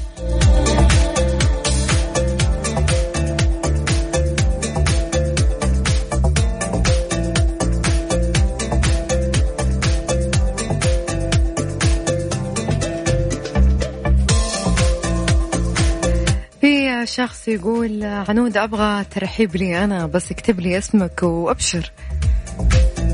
شخص 17.08 17.48
يقول 17.48 18.04
عنود 18.04 18.58
أبغى 18.58 19.04
ترحيب 19.04 19.56
لي 19.56 19.84
أنا 19.84 20.06
بس 20.06 20.32
اكتب 20.32 20.60
لي 20.60 20.78
اسمك 20.78 21.24
وأبشر. 21.24 21.92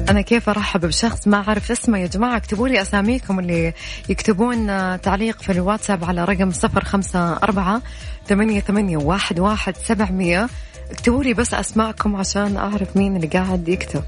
أنا 0.10 0.22
كيف 0.22 0.50
أرحب 0.50 0.86
بشخص 0.86 1.28
ما 1.28 1.38
أعرف 1.38 1.72
اسمه 1.72 1.98
يا 2.00 2.08
جماعة؟ 2.08 2.38
اكتبوا 2.38 2.68
لي 2.68 2.82
أساميكم 2.82 3.40
اللي 3.40 3.74
يكتبون 4.10 4.68
تعليق 5.02 5.42
في 5.42 5.52
الواتساب 5.52 6.04
على 6.04 6.26
رقم 6.26 6.52
صفر 6.52 6.84
خمسة 6.84 7.34
أربعة 7.34 7.82
ثمانية, 8.28 8.60
ثمانية 8.60 8.98
واحد, 8.98 9.40
واحد 9.40 9.78
سبعمية. 9.78 10.48
اكتبوا 10.92 11.24
لي 11.24 11.34
بس 11.34 11.54
أسماءكم 11.54 12.16
عشان 12.16 12.58
أعرف 12.58 12.98
مين 12.98 13.16
اللي 13.16 13.28
قاعد 13.28 13.70
يكتب. 13.70 14.04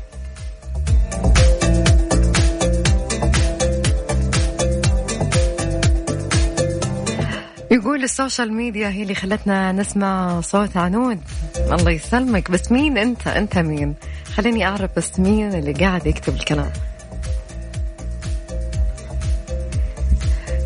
يقول 7.72 8.04
ال 8.04 8.11
social 8.11 8.54
media 8.54 8.90
هي 8.90 9.04
اللي 9.04 9.16
خلتنا 9.16 9.72
نسمع 9.72 10.42
صوت 10.42 10.78
عنود. 10.78 11.20
الله 11.58 11.92
يسلمك. 11.92 12.52
بس 12.52 12.72
مين 12.72 12.98
أنت؟ 12.98 13.28
أنت 13.28 13.58
مين؟ 13.58 13.96
خليني 14.36 14.68
أعرف 14.68 14.90
بس 14.98 15.20
مين 15.20 15.54
اللي 15.54 15.74
قاعد 15.74 16.08
يكتب 16.08 16.36
الكلام. 16.36 16.72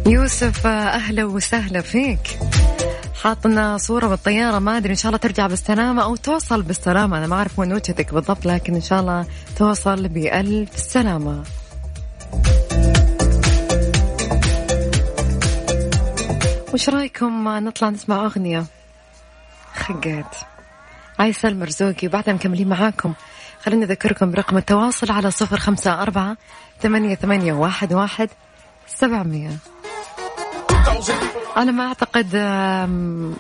يوسف 0.06 0.68
أهلا 0.68 1.25
وسهلا 1.25 1.82
فيك. 1.82 2.39
حاطنا 3.22 3.77
صورة 3.77 4.08
بالطيارة. 4.08 4.60
ما 4.60 4.77
أدري 4.77 4.91
إن 4.91 4.98
شاء 4.98 5.10
الله 5.10 5.18
ترجع 5.18 5.48
بالسلامة 5.48 6.03
أو 6.03 6.15
توصل 6.15 6.62
بالسلامة. 6.62 7.18
أنا 7.18 7.27
ما 7.27 7.36
أعرف 7.36 7.60
وين 7.60 7.74
وجهتك 7.74 8.13
بالضبط 8.13 8.46
لكن 8.46 8.75
إن 8.75 8.82
شاء 8.82 9.00
الله 9.00 9.25
توصل 9.58 10.08
بألف 10.08 10.79
سلامة. 10.79 11.44
وش 16.74 16.90
رأيكم 16.90 17.48
نطلع 17.48 17.90
نسمع 17.90 18.26
أغنية؟ 18.26 18.66
خقيت 19.76 20.26
عايسة 21.20 21.50
المرزوقي 21.50 22.08
وبعدها 22.08 22.34
مكملين 22.34 22.68
معاكم. 22.70 23.14
خليني 23.64 23.86
أذكركم 23.86 24.32
برقم 24.32 24.58
التواصل 24.58 25.12
على 25.12 25.32
صفر 25.32 25.58
خمسة 25.58 26.02
أربعة 26.02 26.38
ثمانية, 26.82 27.16
ثمانية 27.16 27.54
واحد, 27.54 27.94
واحد 27.94 28.30
سبعمية. 28.88 29.58
أنا 31.58 31.72
ما 31.72 31.88
أعتقد 31.88 32.36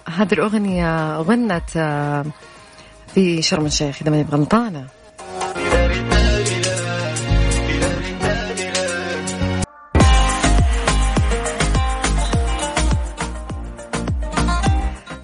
هذه 0.07 0.33
الأغنية 0.33 1.17
غنت 1.17 1.69
في 3.13 3.41
شرم 3.41 3.65
الشيخ 3.65 3.97
إذا 4.01 4.11
ماني 4.11 4.25
غلطانة 4.31 4.87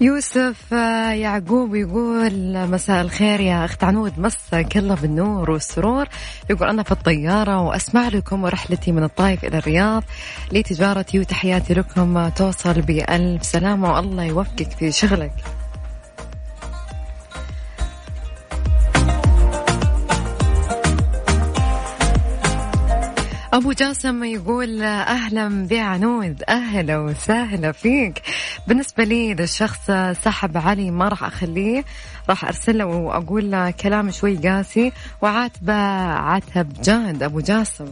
يوسف 0.00 0.74
آه، 0.74 1.10
يعقوب 1.10 1.74
يقول 1.74 2.68
مساء 2.68 3.00
الخير 3.00 3.40
يا 3.40 3.64
أخت 3.64 3.84
عنود. 3.84 4.12
مساك 4.18 4.76
الله 4.76 4.94
بالنور 4.94 5.50
والسرور. 5.50 6.06
يقول 6.50 6.68
أنا 6.68 6.82
في 6.82 6.92
الطيارة 6.92 7.60
وأسمع 7.60 8.08
لكم 8.08 8.44
ورحلتي 8.44 8.92
من 8.92 9.02
الطايف 9.02 9.44
إلى 9.44 9.58
الرياض 9.58 10.02
لتجارتي 10.52 11.18
وتحياتي 11.18 11.74
لكم. 11.74 12.28
توصل 12.28 12.80
بألف 12.80 13.44
سلامة 13.44 13.92
والله 13.92 14.24
يوفقك 14.24 14.70
في 14.70 14.92
شغلك. 14.92 15.32
أبو 23.56 23.72
جاسم 23.72 24.24
يقول 24.24 24.82
أهلا 24.82 25.66
بعنود 25.66 26.42
أهلا 26.48 26.98
وسهلا 26.98 27.72
فيك. 27.72 28.22
بالنسبة 28.66 29.04
لي 29.04 29.32
إذا 29.32 29.44
الشخص 29.44 29.90
سحب 30.24 30.56
علي 30.56 30.90
ما 30.90 31.08
راح 31.08 31.24
أخليه 31.24 31.84
راح 32.28 32.44
أرسل 32.44 32.78
له 32.78 32.86
وأقول 32.86 33.50
له 33.50 33.70
كلام 33.70 34.10
شوي 34.10 34.36
قاسي 34.36 34.92
وعاتبه 35.22 35.74
عتب 36.12 36.82
جاد 36.82 37.22
أبو 37.22 37.40
جاسم. 37.40 37.86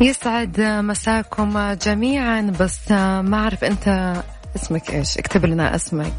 يسعد 0.00 0.60
مساكم 0.60 1.72
جميعا 1.72 2.52
بس 2.60 2.90
ما 2.90 3.36
أعرف 3.36 3.64
أنت 3.64 4.14
اسمك 4.56 4.90
إيش؟ 4.90 5.18
اكتب 5.18 5.46
لنا 5.46 5.74
اسمك. 5.74 6.12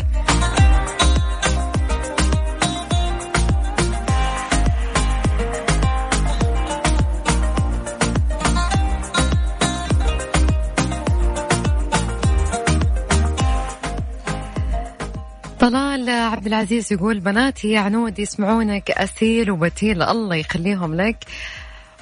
طلال 15.60 16.10
عبد 16.10 16.46
العزيز 16.48 16.94
يقول 16.94 17.20
بناتي 17.20 17.72
يا 17.72 17.80
عنود 17.80 18.20
يسمعونك 18.20 18.92
أسيل 18.92 19.52
وبتيل 19.52 20.02
الله 20.02 20.36
يخليهم 20.36 20.96
لك. 20.96 21.18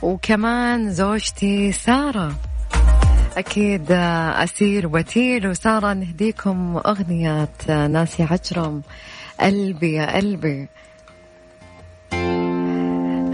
وكمان 0.01 0.91
زوجتي 0.91 1.71
سارة. 1.71 2.36
أكيد 3.38 3.91
أسير 3.91 4.88
وتيل 4.88 5.47
وسارة 5.47 5.93
نهديكم 5.93 6.81
أغنية 6.86 7.49
ناسي 7.69 8.23
عجرم. 8.23 8.81
قلبي 9.39 9.93
يا 9.93 10.15
قلبي. 10.15 10.67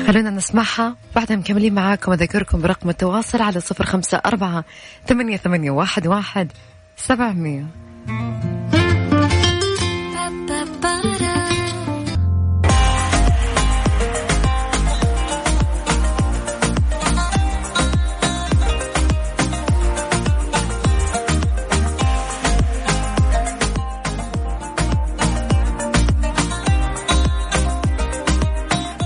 خلونا 0.07 0.29
نسمعها 0.29 0.95
بعدها 1.15 1.37
مكملين 1.37 1.73
معاكم. 1.73 2.11
أذكركم 2.11 2.61
برقم 2.61 2.89
التواصل 2.89 3.41
على 3.41 3.59
صفر 3.59 3.85
خمسة 3.85 4.21
أربعة 4.25 4.63
ثمانية, 5.07 5.37
ثمانية 5.37 5.71
واحد, 5.71 6.07
واحد 6.07 6.51
سبعمية. 6.97 7.65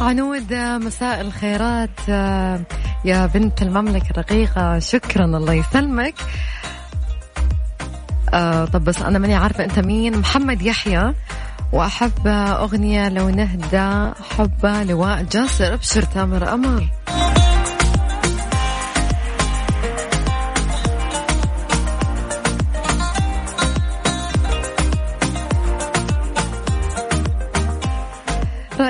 عنود 0.06 0.54
مساء 0.54 1.22
الخيرات 1.22 1.90
آه، 2.10 2.60
يا 3.06 3.26
بنت 3.26 3.62
المملكة 3.62 4.10
الرقيقة. 4.12 4.80
شكرا 4.80 5.26
الله 5.26 5.54
يسلمك. 5.54 6.14
آه 8.34 8.66
طب 8.66 8.84
بس 8.84 9.02
أنا 9.02 9.20
ماني 9.20 9.36
عارفة 9.36 9.64
أنت 9.64 9.80
مين. 9.80 10.18
محمد 10.18 10.62
يحيى. 10.62 11.14
وأحب 11.72 12.28
أغنية 12.28 13.10
لو 13.10 13.30
نهدى 13.30 14.14
حبة 14.38 14.84
لواء 14.84 15.24
جاسر 15.24 15.74
أبشر 15.74 16.02
تامر 16.04 16.54
أمر 16.54 16.88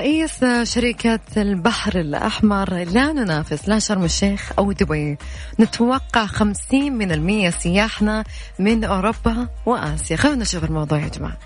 رئيس 0.06 0.46
شركة 0.64 1.20
البحر 1.38 2.00
الأحمر 2.00 2.74
لا 2.74 3.14
ننافس 3.14 3.70
لا 3.70 3.80
شرم 3.80 4.04
الشيخ 4.04 4.52
أو 4.60 4.72
دبي. 4.72 5.18
نتوقع 5.60 6.26
خمسين 6.26 6.94
من 6.94 7.12
المية 7.12 7.50
سياحنا 7.50 8.24
من 8.60 8.84
أوروبا 8.84 9.48
وآسيا. 9.66 10.16
خلونا 10.18 10.42
نشوف 10.42 10.64
الموضوع 10.64 11.00
يا 11.00 11.08
جماعة. 11.08 11.38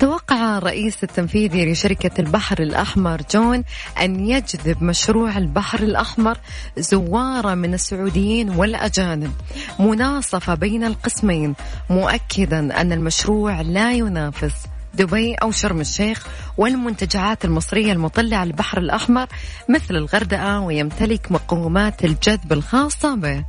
توقع 0.00 0.58
الرئيس 0.58 1.04
التنفيذي 1.04 1.72
لشركة 1.72 2.20
البحر 2.20 2.62
الأحمر 2.62 3.22
جون 3.30 3.64
أن 4.02 4.28
يجذب 4.28 4.82
مشروع 4.82 5.38
البحر 5.38 5.80
الأحمر 5.80 6.38
زوارا 6.78 7.54
من 7.54 7.74
السعوديين 7.74 8.50
والأجانب. 8.50 9.32
مناصفة 9.78 10.54
بين 10.54 10.84
القسمين 10.84 11.54
مؤكدا 11.90 12.80
أن 12.80 12.92
المشروع 12.92 13.60
لا 13.60 13.92
ينافس. 13.92 14.54
دبي 14.94 15.34
أو 15.34 15.50
شرم 15.50 15.80
الشيخ 15.80 16.26
والمنتجعات 16.56 17.44
المصرية 17.44 17.92
المطلة 17.92 18.36
على 18.36 18.50
البحر 18.50 18.78
الأحمر 18.78 19.26
مثل 19.68 19.96
الغردقة 19.96 20.60
ويمتلك 20.60 21.32
مقومات 21.32 22.04
الجذب 22.04 22.52
الخاصة 22.52 23.14
به. 23.14 23.44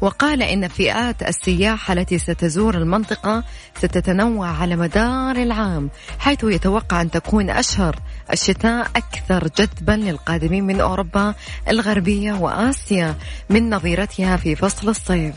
وقال 0.00 0.42
إن 0.42 0.68
فئات 0.68 1.22
السياحة 1.22 1.92
التي 1.92 2.18
ستزور 2.18 2.74
المنطقة 2.74 3.44
ستتنوع 3.78 4.48
على 4.48 4.76
مدار 4.76 5.36
العام 5.36 5.90
حيث 6.18 6.44
يتوقع 6.44 7.00
أن 7.00 7.10
تكون 7.10 7.50
أشهر 7.50 7.96
الشتاء 8.32 8.90
أكثر 8.96 9.48
جذبا 9.58 9.92
للقادمين 9.92 10.64
من 10.64 10.80
أوروبا 10.80 11.34
الغربية 11.68 12.32
وآسيا 12.32 13.14
من 13.50 13.70
نظيرتها 13.70 14.36
في 14.36 14.56
فصل 14.56 14.88
الصيف. 14.88 15.34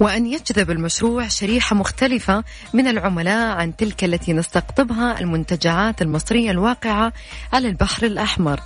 وأن 0.00 0.26
يجذب 0.26 0.70
المشروع 0.70 1.28
شريحة 1.28 1.76
مختلفة 1.76 2.44
من 2.72 2.86
العملاء 2.86 3.56
عن 3.56 3.76
تلك 3.76 4.04
التي 4.04 4.32
نستقطبها 4.32 5.20
المنتجعات 5.20 6.02
المصرية 6.02 6.50
الواقعة 6.50 7.12
على 7.52 7.68
البحر 7.68 8.06
الأحمر 8.06 8.60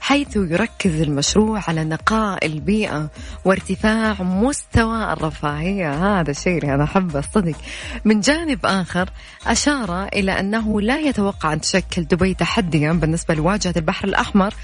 حيث 0.00 0.36
يركز 0.36 1.00
المشروع 1.00 1.62
على 1.68 1.84
نقاء 1.84 2.46
البيئة 2.46 3.10
وارتفاع 3.44 4.22
مستوى 4.22 5.12
الرفاهية. 5.12 6.20
هذا 6.20 6.30
الشيء 6.30 6.74
أنا 6.74 6.84
أحبه 6.84 7.18
الصدق 7.18 7.56
من 8.04 8.20
جانب 8.20 8.66
آخر 8.66 9.10
أشار 9.46 10.04
إلى 10.04 10.40
أنه 10.40 10.80
لا 10.80 10.98
يتوقع 10.98 11.52
أن 11.52 11.60
تشكل 11.60 12.04
دبي 12.04 12.34
تحديا 12.34 12.92
بالنسبة 12.92 13.34
لواجهة 13.34 13.74
البحر 13.76 14.08
الأحمر 14.08 14.54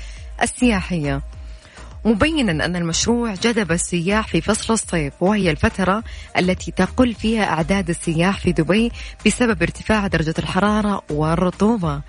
السياحية. 0.42 1.22
مبينا 2.04 2.64
أن 2.64 2.76
المشروع 2.76 3.34
جذب 3.34 3.72
السياح 3.72 4.28
في 4.28 4.40
فصل 4.40 4.72
الصيف 4.72 5.12
وهي 5.20 5.50
الفترة 5.50 6.02
التي 6.38 6.70
تقل 6.70 7.14
فيها 7.14 7.44
أعداد 7.44 7.90
السياح 7.90 8.40
في 8.40 8.52
دبي 8.52 8.92
بسبب 9.26 9.62
ارتفاع 9.62 10.06
درجة 10.06 10.34
الحرارة 10.38 11.02
والرطوبة. 11.10 12.00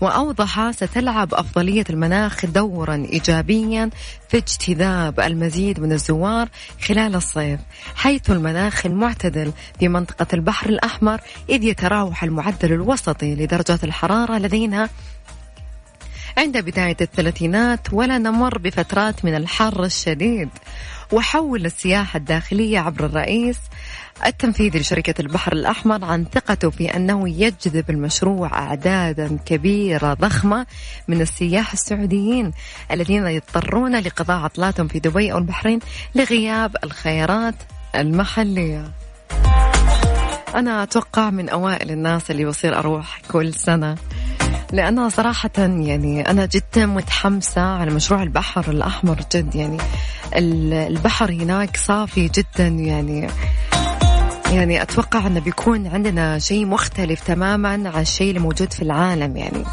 وأوضح 0.00 0.70
ستلعب 0.70 1.34
أفضلية 1.34 1.84
المناخ 1.90 2.46
دورا 2.46 2.94
إيجابيا 3.12 3.90
في 4.28 4.36
اجتذاب 4.36 5.20
المزيد 5.20 5.80
من 5.80 5.92
الزوار 5.92 6.48
خلال 6.80 7.14
الصيف 7.14 7.60
حيث 7.94 8.30
المناخ 8.30 8.86
المعتدل 8.86 9.52
في 9.78 9.88
منطقة 9.88 10.26
البحر 10.34 10.68
الأحمر 10.68 11.20
إذ 11.48 11.64
يتراوح 11.64 12.24
المعدل 12.24 12.72
الوسطي 12.72 13.34
لدرجات 13.34 13.84
الحرارة 13.84 14.38
لدينا 14.38 14.88
عند 16.38 16.58
بداية 16.58 16.96
الثلاثينات 17.00 17.92
ولا 17.92 18.18
نمر 18.18 18.58
بفترات 18.58 19.24
من 19.24 19.34
الحر 19.34 19.84
الشديد. 19.84 20.48
وحول 21.12 21.66
السياحة 21.66 22.16
الداخلية 22.16 22.78
عبر 22.78 23.06
الرئيس 23.06 23.56
التنفيذي 24.26 24.78
لشركة 24.78 25.14
البحر 25.20 25.52
الأحمر 25.52 26.04
عن 26.04 26.24
ثقته 26.24 26.70
في 26.70 26.96
أنه 26.96 27.28
يجذب 27.28 27.90
المشروع 27.90 28.58
أعدادا 28.58 29.38
كبيرة 29.46 30.14
ضخمة 30.14 30.66
من 31.08 31.20
السياح 31.20 31.72
السعوديين 31.72 32.52
الذين 32.90 33.26
يضطرون 33.26 33.96
لقضاء 33.96 34.36
عطلاتهم 34.36 34.88
في 34.88 34.98
دبي 34.98 35.32
أو 35.32 35.38
البحرين 35.38 35.78
لغياب 36.14 36.76
الخيارات 36.84 37.54
المحلية. 37.94 38.90
أنا 40.54 40.82
أتوقع 40.82 41.30
من 41.30 41.48
أوائل 41.48 41.90
الناس 41.90 42.30
اللي 42.30 42.44
بصير 42.44 42.78
أروح 42.78 43.20
كل 43.30 43.54
سنة. 43.54 43.96
لأنها 44.74 45.08
صراحة 45.08 45.50
يعني 45.58 46.30
أنا 46.30 46.46
جدا 46.46 46.86
متحمسة 46.86 47.60
على 47.60 47.90
مشروع 47.90 48.22
البحر 48.22 48.70
الأحمر 48.70 49.20
جد. 49.34 49.54
يعني 49.54 49.78
البحر 50.36 51.30
هناك 51.30 51.76
صافي 51.76 52.28
جدا. 52.28 52.66
يعني 52.66 53.28
يعني 54.52 54.82
أتوقع 54.82 55.26
أنه 55.26 55.40
بيكون 55.40 55.86
عندنا 55.86 56.38
شيء 56.38 56.66
مختلف 56.66 57.20
تماما 57.26 57.68
عن 57.68 58.02
الشيء 58.02 58.28
اللي 58.28 58.40
موجود 58.40 58.72
في 58.72 58.82
العالم. 58.82 59.36
يعني 59.36 59.64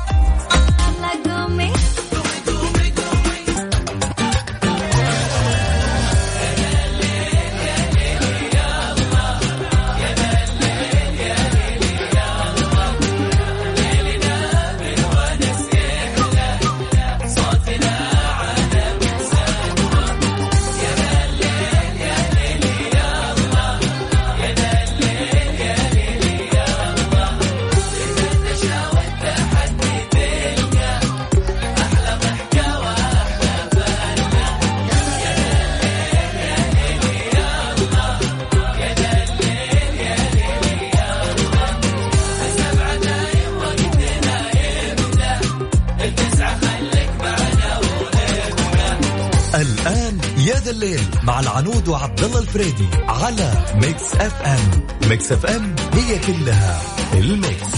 الفريدي 52.55 52.89
على 53.07 53.51
Mix 53.75 54.15
FM 54.15 55.09
Mix 55.09 55.31
FM 55.31 55.75
هي 55.93 56.19
كلها 56.19 56.81
ال 57.13 57.25
mix. 57.25 57.71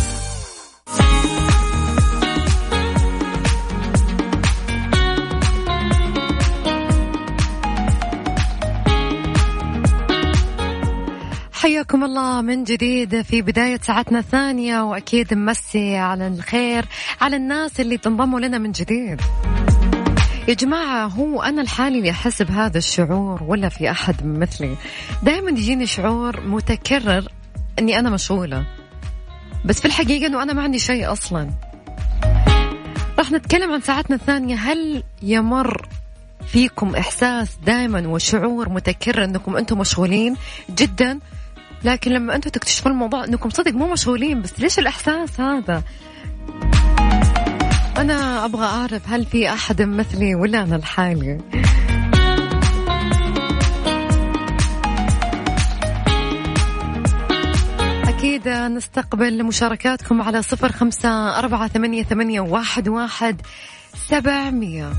حياكم 11.53 12.03
الله 12.03 12.41
من 12.41 12.63
جديد 12.63 13.21
في 13.21 13.41
بداية 13.41 13.79
ساعتنا 13.81 14.19
الثانية 14.19 14.81
وأكيد 14.81 15.33
نمسي 15.33 15.95
على 15.95 16.27
الخير 16.27 16.86
على 17.21 17.36
الناس 17.36 17.79
اللي 17.79 17.97
تنضموا 17.97 18.39
لنا 18.39 18.57
من 18.57 18.71
جديد. 18.71 19.21
يا 20.47 20.53
جماعة 20.53 21.08
هو 21.08 21.41
أنا 21.41 21.62
الحالي 21.62 21.99
اللي 21.99 22.12
أحس 22.12 22.41
بهذا 22.41 22.77
الشعور 22.77 23.43
ولا 23.43 23.69
في 23.69 23.91
أحد 23.91 24.25
مثلي؟ 24.25 24.75
دائما 25.23 25.49
يجيني 25.51 25.86
شعور 25.86 26.41
متكرر 26.41 27.27
أني 27.79 27.99
أنا 27.99 28.10
مشغولة. 28.10 28.65
بس 29.65 29.79
في 29.79 29.86
الحقيقة 29.86 30.27
أنه 30.27 30.43
أنا 30.43 30.53
ما 30.53 30.62
عندي 30.63 30.79
شيء 30.79 31.12
أصلا. 31.12 31.49
راح 33.19 33.32
نتكلم 33.32 33.71
عن 33.71 33.82
ساعتنا 33.82 34.15
الثانية. 34.15 34.56
هل 34.56 35.03
يمر 35.21 35.88
فيكم 36.47 36.95
إحساس 36.95 37.58
دائما 37.65 38.08
وشعور 38.08 38.69
متكرر 38.69 39.23
أنكم 39.23 39.58
أنتم 39.58 39.77
مشغولين؟ 39.77 40.36
جدا. 40.69 41.19
لكن 41.84 42.12
لما 42.12 42.36
أنتم 42.36 42.49
تكتشفون 42.49 42.91
الموضوع 42.91 43.23
أنكم 43.23 43.49
صدق 43.49 43.71
مو 43.71 43.91
مشغولين 43.91 44.41
بس 44.41 44.60
ليش 44.60 44.79
الإحساس 44.79 45.39
هذا؟ 45.39 45.84
أنا 47.97 48.45
أبغى 48.45 48.65
أعرف 48.65 49.01
هل 49.10 49.25
في 49.25 49.49
أحد 49.49 49.82
مثلي 49.82 50.36
ولا 50.36 50.63
أنا 50.63 50.75
لحالي 50.75 51.39
أكيد 58.08 58.47
نستقبل 58.47 59.43
مشاركاتكم 59.43 60.21
على 60.21 60.41
صفر 60.41 60.71
خمسة 60.71 61.39
أربعة 61.39 61.67
ثمانية, 61.67 62.03
ثمانية 62.03 62.41
واحد, 62.41 62.88
واحد 62.88 63.41
سبعمية. 64.10 64.91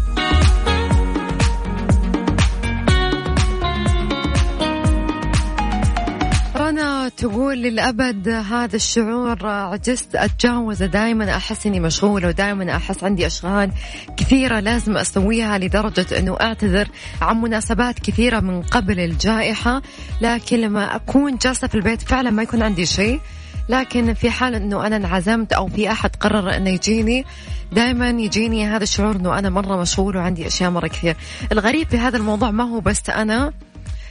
رنا 6.75 7.09
تقول 7.09 7.59
للأبد 7.59 8.29
هذا 8.29 8.77
الشعور 8.77 9.47
عجزت 9.47 10.17
أتجاوزه 10.17 10.87
دائما 10.87 11.37
أحس 11.37 11.67
إني 11.67 11.81
مشغولة 11.81 12.29
ودائما 12.29 12.77
أحس 12.77 13.05
عندي 13.05 13.27
أشغال 13.27 13.71
كثيرة 14.17 14.61
لازم 14.61 14.97
أسويها 14.97 15.59
لدرجة 15.59 16.19
أنه 16.19 16.37
أعتذر 16.41 16.89
عن 17.23 17.41
مناسبات 17.41 17.99
كثيرة 17.99 18.41
من 18.41 18.63
قبل 18.63 19.01
الجائحة. 19.01 19.83
لكن 20.21 20.61
لما 20.61 20.97
أكون 20.97 21.37
جالسة 21.37 21.69
في 21.69 21.75
البيت 21.75 22.03
فعلا 22.03 22.31
ما 22.31 22.43
يكون 22.43 22.63
عندي 22.63 22.87
شيء. 22.87 23.21
لكن 23.69 24.15
في 24.15 24.31
حال 24.31 24.55
أنه 24.55 24.87
أنا 24.87 24.97
انعزمت 24.97 25.53
أو 25.53 25.67
في 25.67 25.93
أحد 25.93 26.17
قرر 26.17 26.57
انه 26.57 26.71
يجيني 26.71 27.25
دائما 27.73 28.11
يجيني 28.11 28.67
هذا 28.67 28.83
الشعور 28.83 29.17
أنه 29.17 29.39
أنا 29.39 29.51
مرة 29.51 29.77
مشغول 29.77 30.17
وعندي 30.17 30.47
أشياء 30.47 30.71
مرة 30.71 30.87
كثير 30.87 31.17
الغريب 31.53 31.89
في 31.89 31.99
هذا 31.99 32.17
الموضوع 32.17 32.51
ما 32.51 32.65
هو 32.65 32.81
بس 32.81 33.11
أنا 33.11 33.53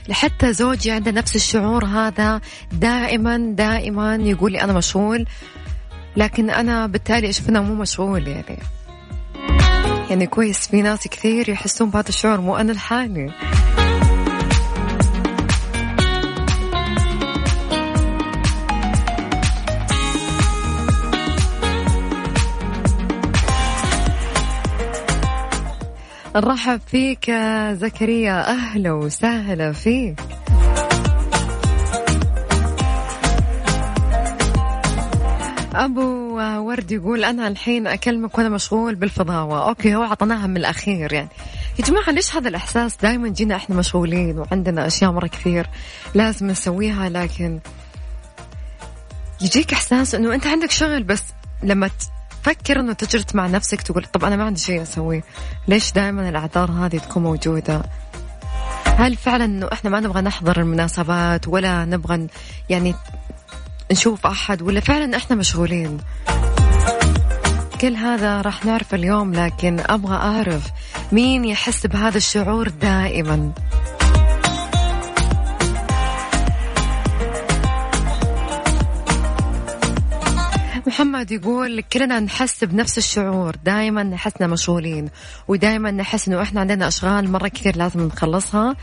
لحتى 0.08 0.52
زوجي 0.52 0.90
عنده 0.90 1.10
نفس 1.10 1.36
الشعور 1.36 1.84
هذا 1.84 2.40
دائما 2.72 3.38
دائما 3.38 4.14
يقول 4.16 4.52
لي 4.52 4.60
أنا 4.60 4.72
مشغول. 4.72 5.26
لكن 6.16 6.50
أنا 6.50 6.86
بالتالي 6.86 7.28
أشوف 7.28 7.48
أنه 7.48 7.62
مو 7.62 7.74
مشغول 7.74 8.28
يعني. 8.28 8.58
يعني 10.10 10.26
كويس 10.26 10.68
في 10.68 10.82
ناس 10.82 11.08
كثير 11.08 11.48
يحسون 11.48 11.90
بهذا 11.90 12.08
الشعور 12.08 12.40
مو 12.40 12.56
أنا 12.56 12.72
لحالي 12.72 13.32
نرحب 26.36 26.80
فيك 26.86 27.30
زكريا. 27.72 28.50
أهلا 28.50 28.92
وسهلا 28.92 29.72
فيك. 29.72 30.20
أبو 35.74 36.36
ورد 36.38 36.92
يقول 36.92 37.24
أنا 37.24 37.48
الحين 37.48 37.86
أكلمك 37.86 38.38
وأنا 38.38 38.48
مشغول 38.48 38.94
بالفضاوة. 38.94 39.68
أوكي 39.68 39.94
هو 39.94 40.02
عطناها 40.02 40.46
من 40.46 40.56
الأخير 40.56 41.12
يعني. 41.12 41.28
يا 41.78 41.84
جماعة 41.84 42.10
ليش 42.10 42.36
هذا 42.36 42.48
الإحساس؟ 42.48 42.96
دائما 42.96 43.28
جينا 43.28 43.56
إحنا 43.56 43.76
مشغولين 43.76 44.38
وعندنا 44.38 44.86
أشياء 44.86 45.12
مرة 45.12 45.26
كثير 45.26 45.66
لازم 46.14 46.46
نسويها 46.46 47.08
لكن 47.08 47.60
يجيك 49.40 49.72
إحساس 49.72 50.14
إنه 50.14 50.34
أنت 50.34 50.46
عندك 50.46 50.70
شغل 50.70 51.02
بس 51.02 51.22
لما 51.62 51.90
تفكر 52.44 52.80
إنه 52.80 52.92
تجرت 52.92 53.34
مع 53.34 53.46
نفسك 53.46 53.82
تقول 53.82 54.04
طب 54.04 54.24
أنا 54.24 54.36
ما 54.36 54.44
عندي 54.44 54.60
شيء 54.60 54.82
أسويه. 54.82 55.24
ليش 55.68 55.92
دائما 55.92 56.28
الأعذار 56.28 56.70
هذه 56.70 56.98
تكون 56.98 57.22
موجودة؟ 57.22 57.82
هل 58.84 59.16
فعلا 59.16 59.44
إنه 59.44 59.68
إحنا 59.72 59.90
ما 59.90 60.00
نبغى 60.00 60.20
نحضر 60.20 60.60
المناسبات 60.60 61.48
ولا 61.48 61.84
نبغى 61.84 62.26
يعني 62.68 62.94
نشوف 63.92 64.26
أحد 64.26 64.62
ولا 64.62 64.80
فعلا 64.80 65.16
إحنا 65.16 65.36
مشغولين؟ 65.36 65.98
كل 67.80 67.96
هذا 67.96 68.40
راح 68.40 68.64
نعرف 68.64 68.94
اليوم 68.94 69.32
لكن 69.32 69.80
أبغى 69.80 70.16
أعرف 70.16 70.70
مين 71.12 71.44
يحس 71.44 71.86
بهذا 71.86 72.16
الشعور 72.16 72.68
دائما؟ 72.68 73.52
محمد 80.94 81.32
يقول 81.32 81.80
كلنا 81.80 82.20
نحس 82.20 82.64
بنفس 82.64 82.98
الشعور 82.98 83.56
دائما 83.64 84.02
نحسنا 84.02 84.46
مشغولين 84.46 85.08
ودائما 85.48 85.90
نحس 85.90 86.28
إنه 86.28 86.42
إحنا 86.42 86.60
عندنا 86.60 86.88
أشغال 86.88 87.30
مرة 87.30 87.48
كثير 87.48 87.76
لازم 87.76 88.00
نخلصها. 88.00 88.76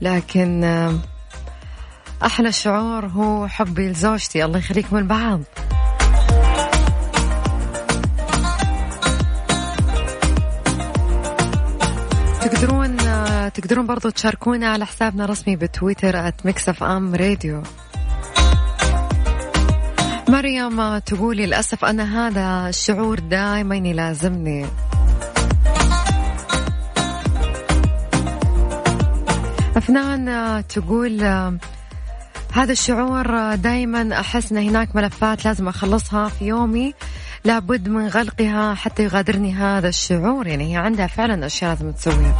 لكن 0.00 0.64
آه، 0.64 0.98
أحلى 2.24 2.52
شعور 2.52 3.06
هو 3.06 3.48
حبي 3.48 3.88
لزوجتي 3.88 4.44
الله 4.44 4.58
يخليكم 4.58 4.96
لبعض. 4.96 5.40
تقدرون 12.40 12.96
تقدرون 13.54 13.86
برضو 13.86 14.10
تشاركونا 14.10 14.72
على 14.72 14.86
حسابنا 14.86 15.24
الرسمي 15.24 15.56
بتويتر 15.56 16.32
@Mix 16.44 16.82
FM 16.82 17.14
radio 17.14 17.62
مريم 20.32 20.98
تقولي 20.98 21.46
للأسف 21.46 21.84
أنا 21.84 22.28
هذا 22.28 22.68
الشعور 22.68 23.18
دائما 23.18 23.76
يلازمني. 23.76 24.66
أفنان 29.76 30.26
تقول 30.68 31.22
هذا 32.52 32.72
الشعور 32.72 33.54
دائما 33.54 34.20
أحس 34.20 34.52
أن 34.52 34.58
هناك 34.58 34.96
ملفات 34.96 35.44
لازم 35.44 35.68
أخلصها 35.68 36.28
في 36.28 36.44
يومي. 36.44 36.94
لابد 37.44 37.88
من 37.88 38.08
غلقها 38.08 38.74
حتى 38.74 39.04
يغادرني 39.04 39.54
هذا 39.54 39.88
الشعور. 39.88 40.46
يعني 40.46 40.72
هي 40.72 40.76
عندها 40.76 41.06
فعلا 41.06 41.46
أشياء 41.46 41.70
لازم 41.70 41.92
تسويها. 41.92 42.36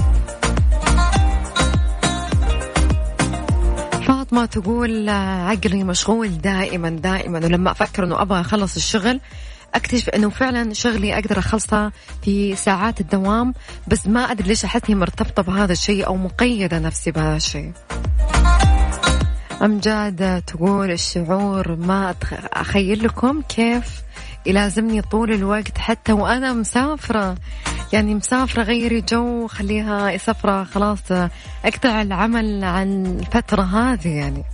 فاطمة 4.32 4.46
تقول 4.46 5.08
عقلي 5.08 5.84
مشغول 5.84 6.38
دائما 6.38 6.90
دائما. 6.90 7.38
ولما 7.38 7.70
أفكر 7.70 8.04
أنه 8.04 8.22
أبغى 8.22 8.40
أخلص 8.40 8.76
الشغل 8.76 9.20
أكتشف 9.74 10.08
إنه 10.08 10.30
فعلا 10.30 10.72
شغلي 10.72 11.14
أقدر 11.14 11.38
أخلصه 11.38 11.92
في 12.22 12.56
ساعات 12.56 13.00
الدوام 13.00 13.54
بس 13.86 14.06
ما 14.06 14.20
أدري 14.20 14.48
ليش 14.48 14.64
احسني 14.64 14.94
مرتبطة 14.94 15.42
بهذا 15.42 15.72
الشيء 15.72 16.06
أو 16.06 16.16
مقيدة 16.16 16.78
نفسي 16.78 17.10
بهذا 17.10 17.36
الشيء. 17.36 17.72
أمجاد 19.62 20.42
تقول 20.46 20.90
الشعور 20.90 21.76
ما 21.76 22.14
أخيل 22.52 23.04
لكم 23.04 23.42
كيف 23.42 24.02
يلازمني 24.46 25.02
طول 25.02 25.32
الوقت 25.32 25.78
حتى 25.78 26.12
وأنا 26.12 26.52
مسافرة. 26.52 27.34
يعني 27.92 28.14
مسافرة 28.14 28.62
غيري 28.62 29.00
جو 29.00 29.46
خليها 29.46 30.16
سفرة 30.16 30.64
خلاص 30.64 31.12
أقطع 31.64 32.02
العمل 32.02 32.64
عن 32.64 33.06
الفترة 33.06 33.62
هذه 33.62 34.08
يعني. 34.08 34.44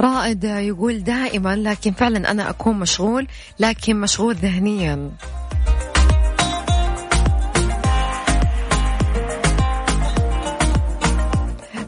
رائد 0.00 0.44
يقول 0.44 1.04
دائما 1.04 1.56
لكن 1.56 1.92
فعلا 1.92 2.30
أنا 2.30 2.50
أكون 2.50 2.78
مشغول 2.78 3.26
لكن 3.58 4.00
مشغول 4.00 4.34
ذهنيا. 4.34 5.10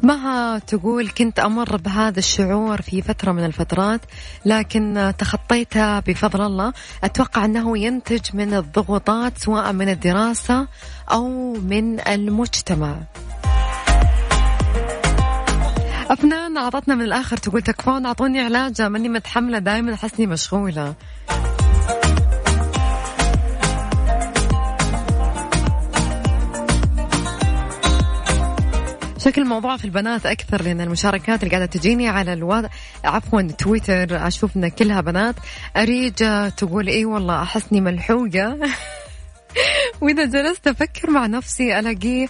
مها 0.07 0.59
تقول 0.59 1.09
كنت 1.09 1.38
أمر 1.38 1.77
بهذا 1.77 2.19
الشعور 2.19 2.83
في 2.83 3.03
فترة 3.03 3.33
من 3.33 3.45
الفترات 3.45 4.01
لكن 4.45 5.12
تخطيتها 5.19 6.01
بفضل 6.01 6.47
الله. 6.47 6.73
أتوقع 7.05 7.45
أنه 7.45 7.79
ينتج 7.79 8.21
من 8.35 8.55
الضغوطات 8.55 9.38
سواء 9.38 9.73
من 9.73 9.88
الدراسة 9.88 10.69
أو 11.12 11.53
من 11.53 12.01
المجتمع. 12.09 12.97
أفنان 16.11 16.57
أعطتنا 16.57 16.95
من 16.95 17.03
الآخر 17.03 17.37
تقول 17.37 17.62
تكفون 17.62 18.07
أعطوني 18.07 18.40
علاجة 18.40 18.88
ماني 18.88 19.09
متحملة 19.09 19.59
دائما 19.59 19.95
أحسني 19.95 20.27
مشغولة. 20.27 20.95
شكل 29.27 29.43
الموضوع 29.43 29.77
في 29.77 29.85
البنات 29.85 30.27
أكثر 30.27 30.62
لأن 30.62 30.81
المشاركات 30.81 31.43
اللي 31.43 31.51
قاعدة 31.51 31.67
تجيني 31.67 32.09
على 32.09 32.33
الوضع 32.33 32.69
عفوا 33.05 33.43
تويتر 33.43 34.27
أشوف 34.27 34.57
إن 34.57 34.69
كلها 34.69 35.01
بنات. 35.01 35.35
اريج 35.77 36.15
تقول 36.57 36.89
إي 36.89 37.05
والله 37.05 37.43
أحسني 37.43 37.81
ملحوقة. 37.81 38.59
وإذا 40.03 40.25
جلست 40.25 40.67
أفكر 40.67 41.11
مع 41.11 41.27
نفسي 41.27 41.79
الاقيه 41.79 42.27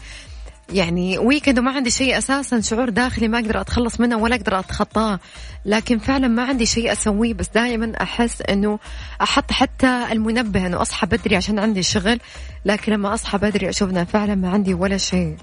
يعني 0.72 1.18
ويكند 1.18 1.58
وما 1.58 1.70
عندي 1.70 1.90
شيء 1.90 2.18
أساسا 2.18 2.60
شعور 2.60 2.88
داخلي 2.88 3.28
ما 3.28 3.38
أقدر 3.38 3.60
أتخلص 3.60 4.00
منه 4.00 4.16
ولا 4.16 4.36
أقدر 4.36 4.58
أتخطاه. 4.58 5.20
لكن 5.64 5.98
فعلا 5.98 6.28
ما 6.28 6.44
عندي 6.44 6.66
شيء 6.66 6.92
أسويه 6.92 7.34
بس 7.34 7.48
دائما 7.48 7.92
أحس 8.02 8.42
إنه 8.42 8.78
أحط 9.22 9.52
حتى 9.52 10.06
المنبه 10.12 10.66
إنه 10.66 10.82
أصحى 10.82 11.06
بدري 11.06 11.36
عشان 11.36 11.58
عندي 11.58 11.82
شغل. 11.82 12.20
لكن 12.64 12.92
لما 12.92 13.14
أصحى 13.14 13.38
بدري 13.38 13.68
أشوف 13.68 13.90
إنه 13.90 14.04
فعلا 14.04 14.34
ما 14.34 14.50
عندي 14.50 14.74
ولا 14.74 14.96
شيء. 14.96 15.36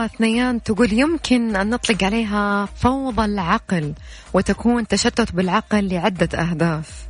نورة 0.00 0.10
اثنيان 0.14 0.62
تقول 0.62 0.92
يمكن 0.92 1.56
أن 1.56 1.70
نطلق 1.70 2.04
عليها 2.04 2.66
فوضى 2.66 3.24
العقل 3.24 3.94
وتكون 4.34 4.86
تشتت 4.86 5.32
بالعقل 5.32 5.88
لعدة 5.88 6.38
أهداف. 6.38 7.06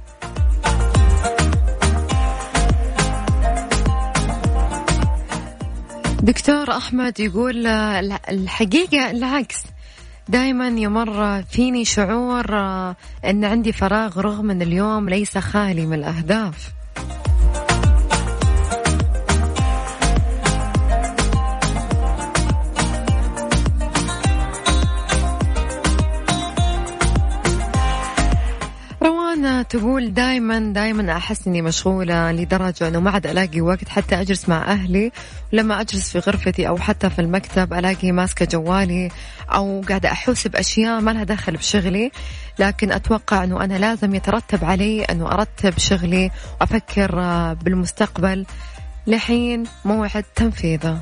دكتور 6.22 6.70
أحمد 6.76 7.20
يقول 7.20 7.66
الحقيقة 7.66 9.10
العكس. 9.10 9.58
دائما 10.28 10.68
يمر 10.68 11.42
فيني 11.42 11.84
شعور 11.84 12.54
أن 13.24 13.44
عندي 13.44 13.72
فراغ 13.72 14.20
رغم 14.20 14.50
أن 14.50 14.62
اليوم 14.62 15.08
ليس 15.08 15.38
خالي 15.38 15.86
من 15.86 15.98
الأهداف. 15.98 16.70
تقول 29.68 30.14
دائما 30.14 30.58
دائما 30.72 31.12
أحس 31.16 31.46
إني 31.46 31.62
مشغولة 31.62 32.32
لدرجة 32.32 32.88
إنه 32.88 33.00
ما 33.00 33.10
عاد 33.10 33.26
ألاقي 33.26 33.60
وقت 33.60 33.88
حتى 33.88 34.20
أجلس 34.20 34.48
مع 34.48 34.72
أهلي. 34.72 35.12
ولما 35.52 35.80
أجلس 35.80 36.10
في 36.10 36.18
غرفتي 36.18 36.68
أو 36.68 36.78
حتى 36.78 37.10
في 37.10 37.18
المكتب 37.18 37.72
ألاقي 37.74 38.12
ماسكة 38.12 38.46
جوالي 38.46 39.10
أو 39.48 39.82
قاعدة 39.88 40.12
أحوس 40.12 40.46
بأشياء 40.46 41.00
ما 41.00 41.10
لها 41.10 41.24
دخل 41.24 41.56
بشغلي 41.56 42.10
لكن 42.58 42.92
أتوقع 42.92 43.44
إنه 43.44 43.64
أنا 43.64 43.74
لازم 43.74 44.14
يترتب 44.14 44.64
علي 44.64 45.04
إنه 45.04 45.32
أرتب 45.32 45.78
شغلي 45.78 46.30
وأفكر 46.60 47.14
بالمستقبل. 47.54 48.46
لحين 49.06 49.64
موعد 49.84 50.24
تنفيذه. 50.34 51.00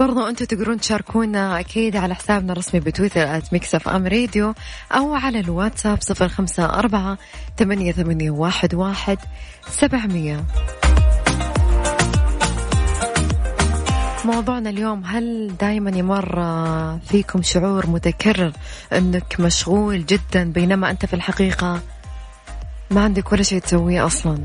برضو 0.00 0.28
أنتم 0.28 0.44
تقدرون 0.44 0.80
تشاركونا 0.80 1.60
أكيد 1.60 1.96
على 1.96 2.14
حسابنا 2.14 2.52
الرسمي 2.52 2.80
بتويتر 2.80 3.40
@ميكسف 3.52 3.88
أم 3.88 4.06
راديو 4.06 4.54
أو 4.92 5.14
على 5.14 5.40
الواتساب 5.40 5.98
صفر 6.00 6.28
خمسة 6.28 6.64
أربعة 6.64 7.18
ثمانية, 7.58 7.92
ثمانية 7.92 8.30
واحد, 8.30 8.74
واحد 8.74 9.18
سبعمية. 9.70 10.44
موضوعنا 14.24 14.70
اليوم 14.70 15.04
هل 15.04 15.56
دائما 15.60 15.90
يمر 15.90 16.34
فيكم 17.08 17.42
شعور 17.42 17.86
متكرر 17.86 18.52
أنك 18.92 19.36
مشغول 19.40 20.06
جدا 20.06 20.52
بينما 20.52 20.90
أنت 20.90 21.06
في 21.06 21.14
الحقيقة 21.14 21.80
ما 22.90 23.00
عندك 23.00 23.32
ولا 23.32 23.42
شيء 23.42 23.60
تسويه 23.60 24.06
أصلاً؟ 24.06 24.38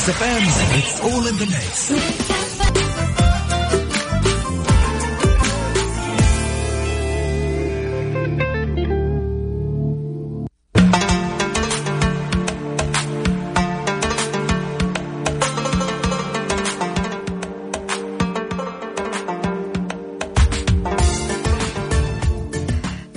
Mix 0.00 0.18
FM, 0.18 0.78
it's 0.78 1.00
all 1.00 1.26
in 1.26 1.36
the 1.36 1.44
mix. 1.44 2.29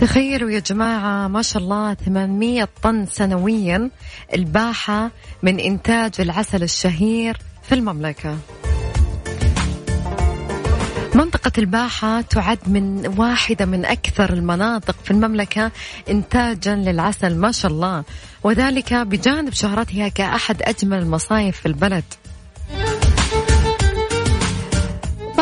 تخيلوا 0.03 0.49
يا 0.49 0.59
جماعة 0.59 1.27
ما 1.27 1.41
شاء 1.41 1.63
الله 1.63 1.93
800 1.93 2.67
طن 2.83 3.05
سنويا 3.05 3.89
الباحة 4.33 5.11
من 5.43 5.59
إنتاج 5.59 6.11
العسل 6.19 6.63
الشهير 6.63 7.37
في 7.63 7.75
المملكة. 7.75 8.37
منطقة 11.15 11.51
الباحة 11.57 12.21
تعد 12.21 12.59
من 12.67 13.13
واحدة 13.17 13.65
من 13.65 13.85
أكثر 13.85 14.33
المناطق 14.33 14.95
في 15.03 15.11
المملكة 15.11 15.71
إنتاجا 16.09 16.75
للعسل 16.75 17.35
ما 17.35 17.51
شاء 17.51 17.71
الله. 17.71 18.03
وذلك 18.43 18.93
بجانب 18.93 19.53
شهرتها 19.53 20.07
كأحد 20.07 20.61
أجمل 20.61 20.97
المصايف 20.97 21.59
في 21.59 21.65
البلد. 21.65 22.03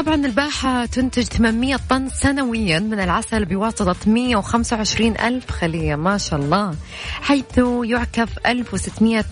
طبعا 0.02 0.16
الباحة 0.16 0.86
تنتج 0.86 1.24
800 1.24 1.80
طن 1.90 2.10
سنويا 2.10 2.80
من 2.80 3.00
العسل 3.00 3.46
بواسطة 3.46 3.96
125 4.06 5.18
ألف 5.18 5.52
خلية 5.52 5.96
ما 5.96 6.18
شاء 6.18 6.40
الله. 6.40 6.76
حيث 7.22 7.60
يعكف 7.84 8.30
1600 8.46 9.26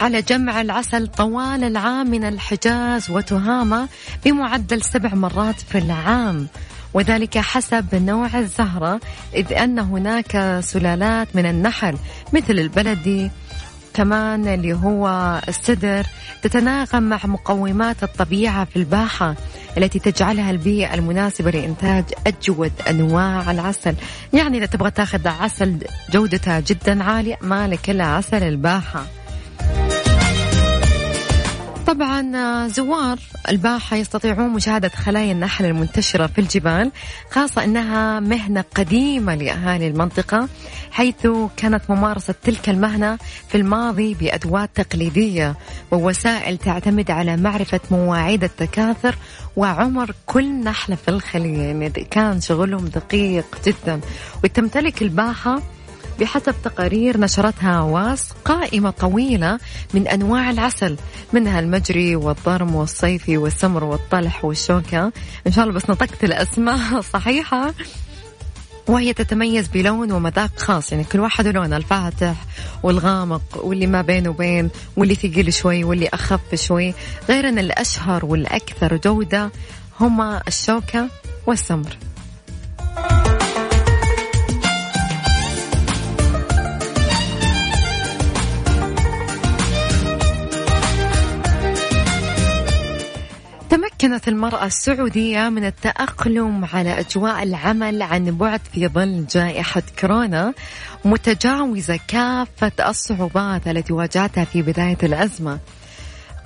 على 0.00 0.22
جمع 0.22 0.60
العسل 0.60 1.06
طوال 1.06 1.64
العام 1.64 2.10
من 2.10 2.24
الحجاز 2.24 3.10
وتهامة 3.10 3.88
بمعدل 4.24 4.82
سبع 4.82 5.14
مرات 5.14 5.60
في 5.60 5.78
العام. 5.78 6.46
وذلك 6.94 7.38
حسب 7.38 7.94
نوع 7.94 8.38
الزهرة 8.38 9.00
إذ 9.34 9.52
أن 9.52 9.78
هناك 9.78 10.60
سلالات 10.60 11.28
من 11.34 11.46
النحل 11.46 11.96
مثل 12.32 12.58
البلدي 12.58 13.30
كمان 13.96 14.48
اللي 14.48 14.72
هو 14.72 15.08
السدر 15.48 16.06
تتناغم 16.42 17.02
مع 17.02 17.18
مقومات 17.24 18.02
الطبيعة 18.02 18.64
في 18.64 18.76
الباحة 18.76 19.34
التي 19.78 19.98
تجعلها 19.98 20.50
البيئة 20.50 20.94
المناسبة 20.94 21.50
لإنتاج 21.50 22.04
أجود 22.26 22.72
أنواع 22.90 23.50
العسل. 23.50 23.94
يعني 24.32 24.58
إذا 24.58 24.66
تبغى 24.66 24.90
تاخذ 24.90 25.28
عسل 25.28 25.78
جودته 26.12 26.60
جدا 26.60 27.04
عالية 27.04 27.38
مالك 27.42 27.90
إلا 27.90 28.04
عسل 28.04 28.42
الباحة. 28.42 29.06
طبعا 31.86 32.68
زوار 32.68 33.18
الباحة 33.48 33.96
يستطيعون 33.96 34.50
مشاهدة 34.50 34.88
خلايا 34.88 35.32
النحل 35.32 35.64
المنتشرة 35.64 36.26
في 36.26 36.40
الجبال 36.40 36.92
خاصة 37.30 37.64
أنها 37.64 38.20
مهنة 38.20 38.64
قديمة 38.74 39.34
لأهالي 39.34 39.86
المنطقة 39.88 40.48
حيث 40.90 41.26
كانت 41.56 41.90
ممارسة 41.90 42.34
تلك 42.42 42.68
المهنة 42.68 43.18
في 43.48 43.54
الماضي 43.54 44.14
بأدوات 44.14 44.70
تقليدية 44.74 45.54
ووسائل 45.90 46.58
تعتمد 46.58 47.10
على 47.10 47.36
معرفة 47.36 47.80
مواعيد 47.90 48.44
التكاثر 48.44 49.16
وعمر 49.56 50.14
كل 50.26 50.54
نحلة 50.64 50.96
في 50.96 51.08
الخلية. 51.08 51.62
يعني 51.62 51.90
كان 51.90 52.40
شغلهم 52.40 52.84
دقيق 52.84 53.46
جدا. 53.66 54.00
وتمتلك 54.44 55.02
الباحة 55.02 55.62
بحسب 56.20 56.54
تقارير 56.64 57.20
نشرتها 57.20 57.80
واس 57.80 58.32
قائمة 58.44 58.90
طويلة 58.90 59.58
من 59.94 60.08
أنواع 60.08 60.50
العسل 60.50 60.96
منها 61.32 61.60
المجري 61.60 62.16
والضرم 62.16 62.74
والصيفي 62.74 63.36
والسمر 63.38 63.84
والطلح 63.84 64.44
والشوكة. 64.44 65.12
إن 65.46 65.52
شاء 65.52 65.64
الله 65.64 65.76
بس 65.76 65.90
نطقت 65.90 66.24
الأسماء 66.24 67.00
صحيحة. 67.14 67.74
وهي 68.88 69.12
تتميز 69.12 69.68
بلون 69.68 70.12
ومذاق 70.12 70.58
خاص 70.58 70.92
يعني 70.92 71.04
كل 71.04 71.20
واحد 71.20 71.46
لون 71.46 71.72
الفاتح 71.72 72.34
والغامق 72.82 73.42
واللي 73.64 73.86
ما 73.86 74.02
بين 74.02 74.28
وبين 74.28 74.70
واللي 74.96 75.14
ثقيل 75.14 75.52
شوي 75.52 75.84
واللي 75.84 76.08
أخف 76.08 76.54
شوي. 76.54 76.94
غير 77.28 77.48
أن 77.48 77.58
الأشهر 77.58 78.24
والأكثر 78.24 78.96
جودة 78.96 79.50
هما 80.00 80.42
الشوكة 80.48 81.08
والسمر. 81.46 81.96
تمكنت 93.98 94.28
المرأة 94.28 94.66
السعودية 94.66 95.48
من 95.48 95.64
التأقلم 95.64 96.64
على 96.72 97.00
أجواء 97.00 97.42
العمل 97.42 98.02
عن 98.02 98.24
بعد 98.24 98.60
في 98.72 98.88
ظل 98.88 99.26
جائحة 99.30 99.82
كورونا 100.00 100.54
متجاوزة 101.04 102.00
كافة 102.08 102.72
الصعوبات 102.88 103.68
التي 103.68 103.92
واجهتها 103.92 104.44
في 104.44 104.62
بداية 104.62 104.98
الأزمة. 105.02 105.58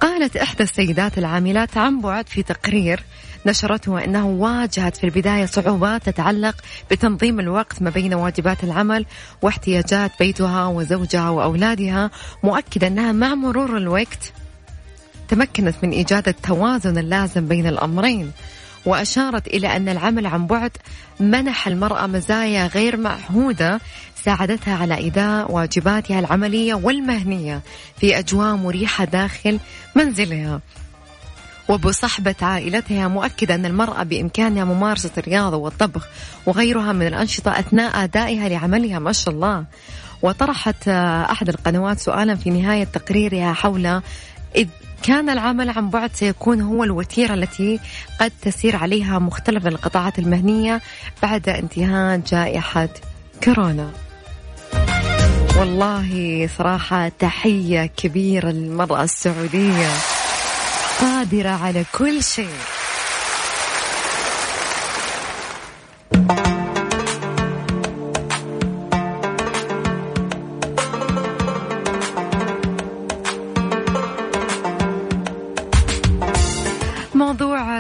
قالت 0.01 0.37
إحدى 0.37 0.63
السيدات 0.63 1.19
العاملات 1.19 1.77
عن 1.77 2.01
بعد 2.01 2.29
في 2.29 2.43
تقرير 2.43 3.03
نشرته 3.47 4.05
أنه 4.05 4.27
واجهت 4.27 4.97
في 4.97 5.05
البداية 5.05 5.47
صعوبات 5.47 6.09
تتعلق 6.09 6.57
بتنظيم 6.91 7.41
الوقت 7.41 7.83
ما 7.83 7.91
بين 7.91 8.15
واجبات 8.15 8.65
العمل 8.65 9.07
واحتياجات 9.43 10.11
بيتها 10.19 10.67
وزوجها 10.67 11.31
وأولادها 11.31 12.11
مؤكدة 12.43 12.87
أنها 12.87 13.13
مع 13.13 13.35
مرور 13.35 13.77
الوقت 13.77 14.33
تمكنت 15.31 15.75
من 15.83 15.91
إيجاد 15.91 16.29
التوازن 16.29 16.99
اللازم 16.99 17.49
بين 17.49 17.67
الأمرين 17.67 18.33
وأشارت 18.87 19.47
إلى 19.47 19.77
أن 19.77 19.89
العمل 19.89 20.27
عن 20.27 20.47
بعد 20.47 20.71
منح 21.21 21.67
المرأة 21.67 22.07
مزايا 22.07 22.67
غير 22.67 22.97
معهودة 22.97 23.81
ساعدتها 24.25 24.77
على 24.77 25.07
إداء 25.07 25.53
واجباتها 25.53 26.19
العملية 26.19 26.75
والمهنية 26.75 27.61
في 28.01 28.19
أجواء 28.19 28.57
مريحة 28.57 29.05
داخل 29.05 29.59
منزلها. 29.97 30.61
وبصحبة 31.69 32.35
عائلتها 32.43 33.09
مؤكدة 33.09 33.55
أن 33.55 33.67
المرأة 33.67 34.03
بإمكانها 34.03 34.65
ممارسة 34.65 35.11
الرياضة 35.19 35.57
والطبخ 35.57 36.09
وغيرها 36.47 36.93
من 36.93 37.07
الأنشطة 37.07 37.59
أثناء 37.59 38.05
أدائها 38.05 38.49
لعملها 38.49 38.99
ما 38.99 39.13
شاء 39.13 39.35
الله. 39.35 39.65
وطرحت 40.23 40.89
أحد 40.89 41.49
القنوات 41.49 41.99
سؤالا 42.01 42.35
في 42.35 42.51
نهاية 42.51 42.85
تقريرها 42.85 43.53
حول 43.53 44.01
كان 45.03 45.31
العمل 45.31 45.71
عن 45.71 45.91
بعد 45.91 46.11
سيكون 46.15 46.61
هو 46.61 46.85
الوتيرة 46.85 47.35
التي 47.35 47.81
قد 48.21 48.33
تسير 48.43 48.77
عليها 48.77 49.19
مختلف 49.19 49.67
القطاعات 49.67 50.19
المهنية 50.19 50.81
بعد 51.23 51.49
انتهاء 51.49 52.19
جائحة 52.19 52.89
كورونا. 53.45 53.91
والله 55.59 56.49
صراحة 56.59 57.09
تحية 57.09 57.87
كبيرة 57.87 58.49
للمرأة 58.49 59.03
السعودية 59.03 59.91
قادرة 61.01 61.49
على 61.49 61.85
كل 61.99 62.23
شيء. 62.25 62.49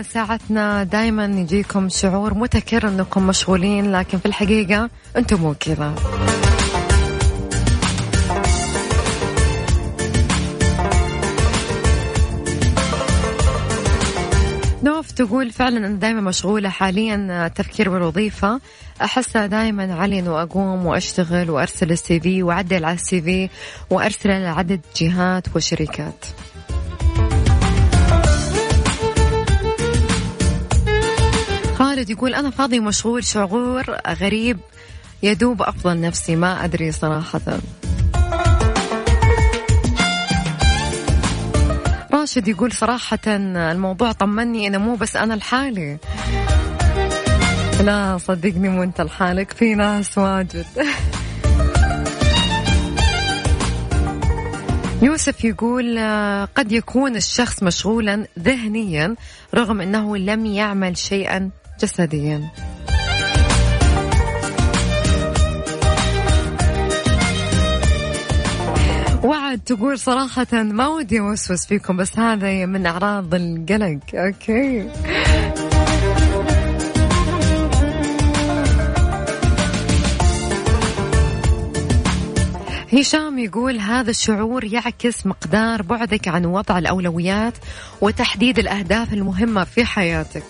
ساعتنا 0.02 0.84
دائما 0.84 1.24
يجيكم 1.24 1.88
شعور 1.88 2.34
متكرر 2.34 2.88
أنكم 2.88 3.26
مشغولين 3.26 3.92
لكن 3.92 4.18
في 4.18 4.26
الحقيقة 4.26 4.90
أنتم 5.16 5.40
مو 5.40 5.54
كذا 5.60 5.94
نوف 14.82 15.10
تقول 15.10 15.50
فعلا 15.50 15.78
أنا 15.78 15.96
دائما 15.96 16.20
مشغولة 16.20 16.68
حاليا 16.68 17.48
تفكير 17.48 17.90
بالوظيفة. 17.90 18.60
أحس 19.02 19.36
دائما 19.36 19.94
علي 19.94 20.18
أنه 20.18 20.42
أقوم 20.42 20.86
وأشتغل 20.86 21.50
وأرسل 21.50 21.90
السي 21.90 22.20
في 22.20 22.42
وأعدل 22.42 22.84
على 22.84 22.94
السي 22.94 23.22
في 23.22 23.48
وأرسل 23.90 24.42
لعدد 24.42 24.80
جهات 24.96 25.56
وشركات. 25.56 26.24
خالد 31.90 32.10
يقول 32.10 32.34
أنا 32.34 32.50
فاضي 32.50 32.78
ومشغول 32.78 33.24
شعور 33.24 33.84
غريب 34.08 34.58
يدوب 35.22 35.62
أفضل 35.62 36.00
نفسي 36.00 36.36
ما 36.36 36.64
أدري 36.64 36.92
صراحة. 36.92 37.40
راشد 42.12 42.48
يقول 42.48 42.72
صراحة 42.72 43.18
الموضوع 43.26 44.12
طمني 44.12 44.66
أنا 44.66 44.78
مو 44.78 44.94
بس 44.94 45.16
أنا 45.16 45.34
لحالي. 45.34 45.98
لا 47.80 48.18
صدقني 48.18 48.68
مو 48.68 48.82
أنت 48.82 49.00
لحالك 49.00 49.50
في 49.50 49.74
ناس 49.74 50.18
واجد. 50.18 50.66
يوسف 55.02 55.44
يقول 55.44 55.98
قد 56.54 56.72
يكون 56.72 57.16
الشخص 57.16 57.62
مشغولا 57.62 58.26
ذهنيا 58.38 59.14
رغم 59.54 59.80
أنه 59.80 60.16
لم 60.16 60.46
يعمل 60.46 60.96
شيئا 60.96 61.50
جسديا. 61.82 62.50
وعد 69.24 69.60
تقول 69.60 69.98
صراحة 69.98 70.46
ما 70.52 70.88
ودي 70.88 71.20
أوسوس 71.20 71.66
فيكم 71.66 71.96
بس 71.96 72.18
هذا 72.18 72.66
من 72.66 72.86
أعراض 72.86 73.34
القلق. 73.34 74.00
أوكي. 74.14 74.90
هشام 82.92 83.38
يقول 83.38 83.78
هذا 83.78 84.10
الشعور 84.10 84.64
يعكس 84.64 85.26
مقدار 85.26 85.82
بعدك 85.82 86.28
عن 86.28 86.44
وضع 86.44 86.78
الأولويات 86.78 87.54
وتحديد 88.00 88.58
الأهداف 88.58 89.12
المهمة 89.12 89.64
في 89.64 89.84
حياتك. 89.84 90.44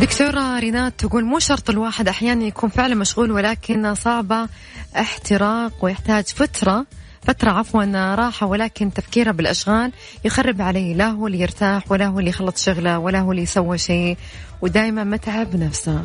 دكتورة 0.00 0.58
رينات 0.58 0.92
تقول 0.98 1.24
مو 1.24 1.38
شرط 1.38 1.70
الواحد 1.70 2.08
أحيانا 2.08 2.44
يكون 2.44 2.70
فعلا 2.70 2.94
مشغول 2.94 3.30
ولكن 3.32 3.94
صعبة 3.94 4.48
احتراق 4.96 5.72
ويحتاج 5.84 6.24
فترة 6.24 6.86
فترة 7.22 7.50
عفوا 7.50 8.14
راحة 8.14 8.46
ولكن 8.46 8.92
تفكيره 8.92 9.30
بالأشغال 9.30 9.92
يخرب 10.24 10.62
عليه 10.62 10.94
لا 10.94 11.06
هو 11.08 11.26
اللي 11.26 11.40
يرتاح 11.40 11.92
ولا 11.92 12.06
هو 12.06 12.18
اللي 12.18 12.30
يخلص 12.30 12.64
شغله 12.64 12.98
ولا 12.98 13.20
هو 13.20 13.30
اللي 13.32 13.42
يسوى 13.42 13.78
شيء 13.78 14.16
ودائما 14.62 15.04
متعب 15.04 15.56
نفسه. 15.56 16.02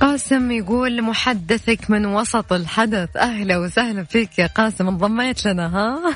قاسم 0.00 0.50
يقول 0.50 1.02
محدثك 1.02 1.90
من 1.90 2.06
وسط 2.06 2.52
الحدث 2.52 3.16
أهلا 3.16 3.58
وسهلا 3.58 4.04
فيك 4.04 4.38
يا 4.38 4.46
قاسم 4.46 4.88
انضميت 4.88 5.46
لنا 5.46 5.76
ها؟ 5.76 6.14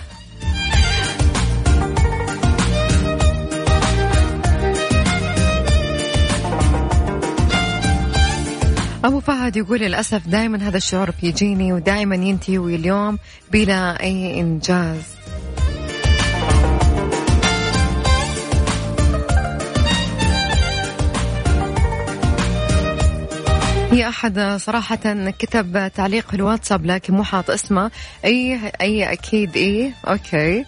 أبو 9.04 9.20
فهد 9.20 9.56
يقول 9.56 9.80
للأسف 9.80 10.28
دائما 10.28 10.68
هذا 10.68 10.76
الشعور 10.76 11.10
بيجيني 11.22 11.72
ودائما 11.72 12.14
ينتهي 12.14 12.56
اليوم 12.56 13.18
بلا 13.52 14.02
أي 14.02 14.40
إنجاز. 14.40 15.02
هي 23.90 24.08
أحد 24.08 24.56
صراحة 24.60 25.30
كتب 25.38 25.90
تعليق 25.94 26.28
في 26.28 26.34
الواتساب 26.34 26.86
لكن 26.86 27.14
مو 27.14 27.24
حاط 27.24 27.50
اسمه. 27.50 27.90
أي 28.24 28.72
أي 28.80 29.12
أكيد 29.12 29.56
إيه. 29.56 29.92
أوكي. 30.08 30.64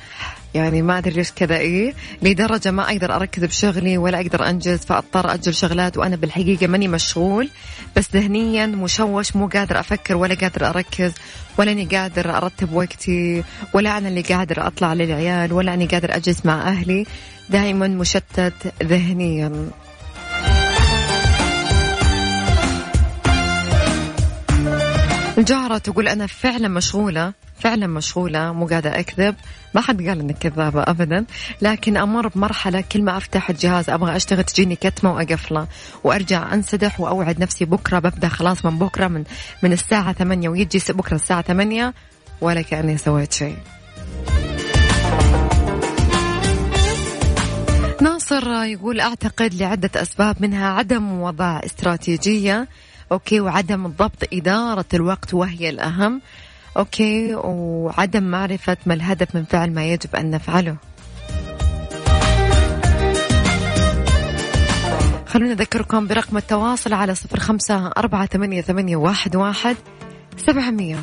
يعني 0.54 0.82
ما 0.82 0.98
أدري 0.98 1.14
ليش 1.14 1.32
كذا. 1.32 1.56
إيه 1.56 1.94
لدرجة 2.22 2.70
ما 2.70 2.90
أقدر 2.90 3.16
أركز 3.16 3.44
بشغلي 3.44 3.98
ولا 3.98 4.20
أقدر 4.20 4.48
أنجز 4.48 4.78
فأضطر 4.78 5.34
أجل 5.34 5.54
شغلات 5.54 5.96
وأنا 5.96 6.16
بالحقيقة 6.16 6.66
ماني 6.66 6.88
مشغول. 6.88 7.48
بس 7.96 8.08
ذهنيا 8.14 8.66
مشوش 8.66 9.36
مو 9.36 9.46
قادر 9.46 9.80
أفكر 9.80 10.16
ولا 10.16 10.34
قادر 10.34 10.68
أركز 10.68 11.12
ولا 11.58 11.72
أني 11.72 11.84
قادر 11.84 12.36
أرتب 12.36 12.72
وقتي 12.72 13.44
ولا 13.74 13.98
أنا 13.98 14.08
اللي 14.08 14.20
قادر 14.20 14.66
أطلع 14.66 14.92
للعيال 14.92 15.52
ولا 15.52 15.74
أني 15.74 15.86
قادر 15.86 16.16
أجلس 16.16 16.46
مع 16.46 16.68
أهلي. 16.68 17.06
دائما 17.50 17.88
مشتت 17.88 18.72
ذهنيا. 18.82 19.70
الجارة 25.38 25.78
تقول 25.78 26.08
أنا 26.08 26.26
فعلا 26.26 26.68
مشغولة 26.68 27.32
فعلا 27.58 27.86
مشغولة 27.86 28.52
مو 28.52 28.66
قاعدة 28.66 29.00
أكذب. 29.00 29.34
ما 29.74 29.80
حد 29.80 30.08
قال 30.08 30.20
إنك 30.20 30.38
كذابة 30.38 30.82
أبدا. 30.82 31.24
لكن 31.62 31.96
أمر 31.96 32.28
بمرحلة 32.28 32.80
كل 32.92 33.02
ما 33.02 33.16
أفتح 33.16 33.50
الجهاز 33.50 33.90
أبغى 33.90 34.16
أشتغل 34.16 34.44
تجيني 34.44 34.76
كتمة 34.76 35.14
وأقفله 35.14 35.66
وأرجع 36.04 36.54
أنسدح 36.54 37.00
وأوعد 37.00 37.40
نفسي 37.40 37.64
بكرة 37.64 37.98
ببدأ 37.98 38.28
خلاص 38.28 38.64
من 38.64 38.78
بكرة 38.78 39.08
من 39.08 39.24
من 39.62 39.72
الساعة 39.72 40.12
ثمانية 40.12 40.48
ويجي 40.48 40.78
بكرة 40.88 41.14
الساعة 41.14 41.42
ثمانية 41.42 41.94
ولا 42.40 42.62
كأني 42.62 42.98
سويت 42.98 43.32
شيء. 43.32 43.56
ناصر 48.00 48.64
يقول 48.64 49.00
أعتقد 49.00 49.54
لعدة 49.54 50.02
أسباب 50.02 50.36
منها 50.40 50.68
عدم 50.68 51.20
وضع 51.20 51.60
استراتيجية. 51.64 52.68
أوكي 53.12 53.40
وعدم 53.40 53.86
ضبط 53.86 54.28
إدارة 54.32 54.84
الوقت 54.94 55.34
وهي 55.34 55.70
الأهم. 55.70 56.20
أوكي 56.76 57.34
وعدم 57.34 58.22
معرفة 58.22 58.76
ما 58.86 58.94
الهدف 58.94 59.34
من 59.34 59.44
فعل 59.44 59.70
ما 59.70 59.84
يجب 59.84 60.16
أن 60.16 60.30
نفعله. 60.30 60.76
خلونا 65.26 65.54
نذكركم 65.54 66.06
برقم 66.06 66.36
التواصل 66.36 66.92
على 66.92 67.14
صفر 67.14 67.38
خمسة 67.38 67.86
أربعة 67.86 68.26
ثمانية, 68.26 68.60
ثمانية 68.60 68.96
واحد, 68.96 69.36
واحد 69.36 69.76
سبعمية. 70.36 70.98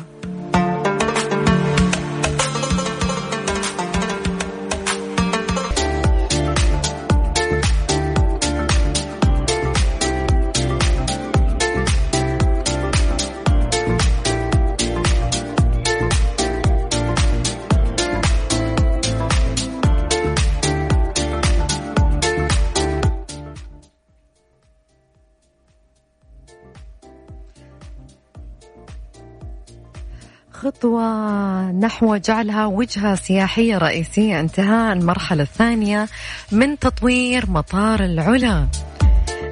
خطوة 30.70 31.70
نحو 31.72 32.16
جعلها 32.16 32.66
وجهة 32.66 33.14
سياحية 33.14 33.78
رئيسية 33.78 34.40
انتهاء 34.40 34.92
المرحلة 34.92 35.42
الثانية 35.42 36.08
من 36.52 36.78
تطوير 36.78 37.50
مطار 37.50 38.04
العلا 38.04 38.68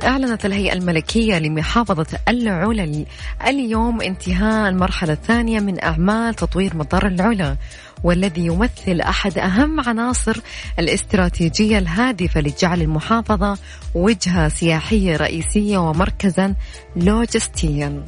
أعلنت 0.04 0.46
الهيئة 0.46 0.72
الملكية 0.72 1.38
لمحافظة 1.38 2.06
العلا 2.28 3.04
اليوم 3.46 4.02
انتهاء 4.02 4.68
المرحلة 4.68 5.12
الثانية 5.12 5.60
من 5.60 5.84
أعمال 5.84 6.34
تطوير 6.34 6.76
مطار 6.76 7.06
العلا 7.06 7.56
والذي 8.04 8.46
يمثل 8.46 9.00
أحد 9.00 9.38
أهم 9.38 9.80
عناصر 9.80 10.40
الاستراتيجية 10.78 11.78
الهادفة 11.78 12.40
لجعل 12.40 12.82
المحافظة 12.82 13.58
وجهة 13.94 14.48
سياحية 14.48 15.16
رئيسية 15.16 15.78
ومركزا 15.78 16.54
لوجستيا. 16.96 18.04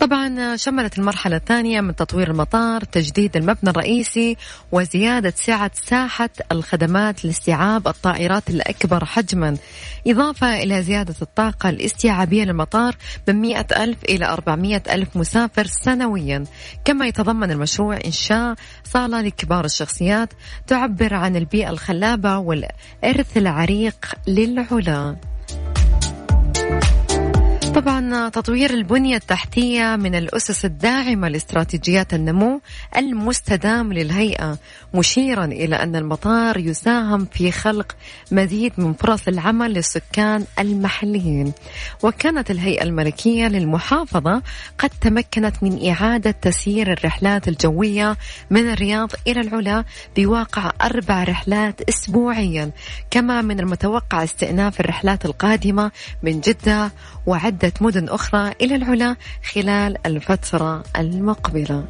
طبعا 0.00 0.56
شملت 0.56 0.98
المرحلة 0.98 1.36
الثانية 1.36 1.80
من 1.80 1.96
تطوير 1.96 2.30
المطار 2.30 2.84
تجديد 2.84 3.36
المبنى 3.36 3.70
الرئيسي 3.70 4.36
وزيادة 4.72 5.32
سعة 5.36 5.70
ساحة 5.74 6.30
الخدمات 6.52 7.24
لاستيعاب 7.24 7.88
الطائرات 7.88 8.50
الأكبر 8.50 9.04
حجما. 9.04 9.56
إضافة 10.06 10.62
إلى 10.62 10.82
زيادة 10.82 11.14
الطاقة 11.22 11.68
الاستيعابية 11.68 12.44
للمطار 12.44 12.96
من 13.28 13.40
100 13.40 13.66
ألف 13.76 13.98
إلى 14.04 14.26
400 14.26 14.82
ألف 14.90 15.16
مسافر 15.16 15.66
سنويا. 15.66 16.44
كما 16.84 17.06
يتضمن 17.06 17.50
المشروع 17.50 17.98
إنشاء 18.04 18.54
صالة 18.84 19.20
لكبار 19.20 19.64
الشخصيات 19.64 20.32
تعبر 20.66 21.14
عن 21.14 21.36
البيئة 21.36 21.70
الخلابة 21.70 22.38
والإرث 22.38 23.36
العريق 23.36 24.14
للعلا. 24.28 25.29
طبعا 27.74 28.28
تطوير 28.28 28.70
البنية 28.70 29.16
التحتية 29.16 29.96
من 29.96 30.14
الأسس 30.14 30.64
الداعمة 30.64 31.28
لاستراتيجيات 31.28 32.14
النمو 32.14 32.60
المستدام 32.96 33.92
للهيئة 33.92 34.58
مشيرا 34.94 35.44
إلى 35.44 35.76
أن 35.76 35.96
المطار 35.96 36.56
يساهم 36.56 37.24
في 37.32 37.52
خلق 37.52 37.96
مزيد 38.32 38.72
من 38.78 38.92
فرص 38.92 39.28
العمل 39.28 39.70
للسكان 39.72 40.44
المحليين. 40.58 41.52
وكانت 42.02 42.50
الهيئة 42.50 42.82
الملكية 42.82 43.48
للمحافظة 43.48 44.42
قد 44.78 44.90
تمكنت 45.00 45.62
من 45.62 45.88
إعادة 45.88 46.30
تسيير 46.30 46.92
الرحلات 46.92 47.48
الجوية 47.48 48.16
من 48.50 48.70
الرياض 48.70 49.10
إلى 49.26 49.40
العلا 49.40 49.84
بواقع 50.16 50.72
أربع 50.82 51.24
رحلات 51.24 51.80
أسبوعيا 51.88 52.70
كما 53.10 53.42
من 53.42 53.60
المتوقع 53.60 54.24
استئناف 54.24 54.80
الرحلات 54.80 55.24
القادمة 55.24 55.90
من 56.22 56.40
جدة 56.40 56.90
عدة 57.62 57.72
مدن 57.80 58.08
أخرى 58.08 58.52
إلى 58.60 58.74
العلا 58.74 59.16
خلال 59.52 60.06
الفترة 60.06 60.84
المقبلة. 60.98 61.84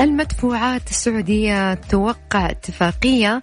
المدفوعات 0.00 0.90
السعودية 0.90 1.74
توقع 1.74 2.50
اتفاقية 2.50 3.40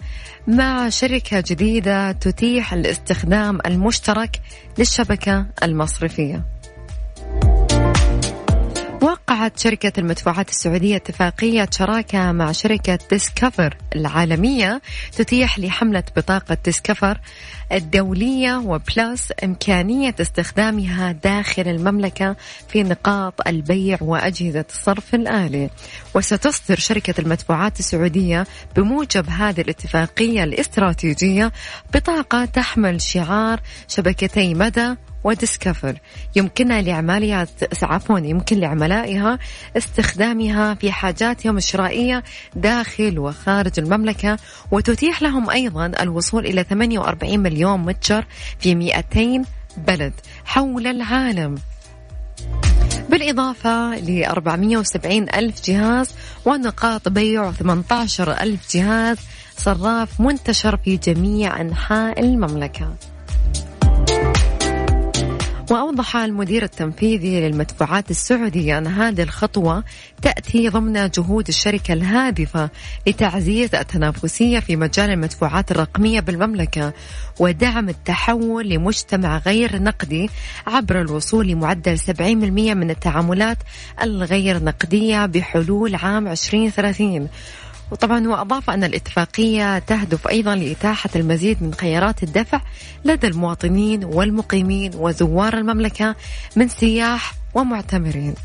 مع 0.48 0.90
شركة 0.90 1.44
جديدة 1.48 2.12
تتيح 2.12 2.74
الاستخدام 2.74 3.60
المشترك 3.66 4.42
للشبكة 4.78 5.46
المصرفية. 5.64 6.55
وقعت 9.36 9.60
شركة 9.60 10.00
المدفوعات 10.00 10.50
السعودية 10.50 10.96
اتفاقية 10.96 11.70
شراكة 11.72 12.32
مع 12.32 12.52
شركة 12.52 13.00
ديسكفر 13.10 13.78
العالمية 13.96 14.82
تتيح 15.12 15.60
لحملة 15.60 16.04
بطاقة 16.18 16.58
ديسكفر 16.66 17.20
الدولية 17.72 18.58
وبلس 18.58 19.34
إمكانية 19.44 20.16
استخدامها 20.22 21.12
داخل 21.12 21.68
المملكة 21.68 22.36
في 22.70 22.84
نقاط 22.84 23.48
البيع 23.48 23.98
وأجهزة 24.02 24.66
الصرف 24.70 25.16
الآلي. 25.16 25.70
وستصدر 26.14 26.80
شركة 26.80 27.22
المدفوعات 27.22 27.80
السعودية 27.80 28.48
بموجب 28.76 29.30
هذه 29.30 29.62
الاتفاقية 29.62 30.44
الاستراتيجية 30.44 31.52
بطاقة 31.94 32.46
تحمل 32.46 33.02
شعار 33.02 33.62
شبكتي 33.88 34.54
مدى 34.54 34.96
وديسكفر. 35.26 36.00
يمكنها 36.36 36.82
لعمالها 36.82 37.48
عفوا 37.82 38.20
يمكن 38.20 38.60
لعملائها 38.60 39.40
استخدامها 39.78 40.74
في 40.74 40.92
حاجاتهم 40.92 41.58
الشرائية 41.58 42.24
داخل 42.56 43.20
وخارج 43.20 43.72
المملكة 43.78 44.38
وتتيح 44.72 45.22
لهم 45.22 45.50
أيضا 45.50 45.92
الوصول 46.00 46.46
إلى 46.46 46.64
48 46.64 47.40
مليون 47.40 47.80
متجر 47.80 48.26
في 48.60 48.76
200 48.76 49.46
بلد 49.78 50.14
حول 50.46 50.88
العالم. 50.88 51.56
بالإضافة 53.10 53.96
ل 53.96 54.24
470 54.24 55.30
ألف 55.30 55.62
جهاز 55.66 56.16
ونقاط 56.46 57.10
بيع 57.10 57.52
18 57.52 58.32
ألف 58.32 58.76
جهاز 58.76 59.18
صراف 59.58 60.22
منتشر 60.22 60.78
في 60.78 60.98
جميع 60.98 61.62
أنحاء 61.62 62.20
المملكة. 62.20 62.96
وأوضح 65.72 66.16
المدير 66.16 66.63
التنفيذي 66.63 67.41
للمدفوعات 67.41 68.11
السعودية 68.11 68.78
أن 68.78 68.88
هذه 68.88 69.24
الخطوة 69.24 69.84
تأتي 70.22 70.70
ضمن 70.70 71.09
جهود 71.09 71.47
الشركة 71.47 71.93
الهادفة 71.93 72.70
لتعزيز 73.07 73.76
التنافسية 73.76 74.59
في 74.59 74.76
مجال 74.76 75.09
المدفوعات 75.09 75.72
الرقمية 75.72 76.20
بالمملكة 76.20 76.93
ودعم 77.39 77.89
التحول 77.89 78.70
لمجتمع 78.70 79.38
غير 79.38 79.82
نقدي 79.82 80.30
عبر 80.68 81.01
الوصول 81.01 81.47
لمعدل 81.47 81.99
70% 81.99 82.22
من 82.22 82.89
التعاملات 82.89 83.57
الغير 84.01 84.63
نقدية 84.63 85.26
بحلول 85.26 85.95
عام 85.95 86.28
2030 86.28 87.28
وطبعا 87.92 88.28
هو 88.28 88.36
أضاف 88.36 88.70
أن 88.70 88.84
الاتفاقية 88.84 89.80
تهدف 89.80 90.28
أيضا 90.28 90.56
لإتاحة 90.56 91.10
المزيد 91.16 91.64
من 91.64 91.74
خيارات 91.74 92.24
الدفع 92.24 92.62
لدى 93.06 93.28
المواطنين 93.28 94.04
والمقيمين 94.04 94.92
وزوار 94.96 95.58
المملكة 95.58 96.16
من 96.56 96.68
سياح 96.68 97.34
ومعتمرين. 97.54 98.36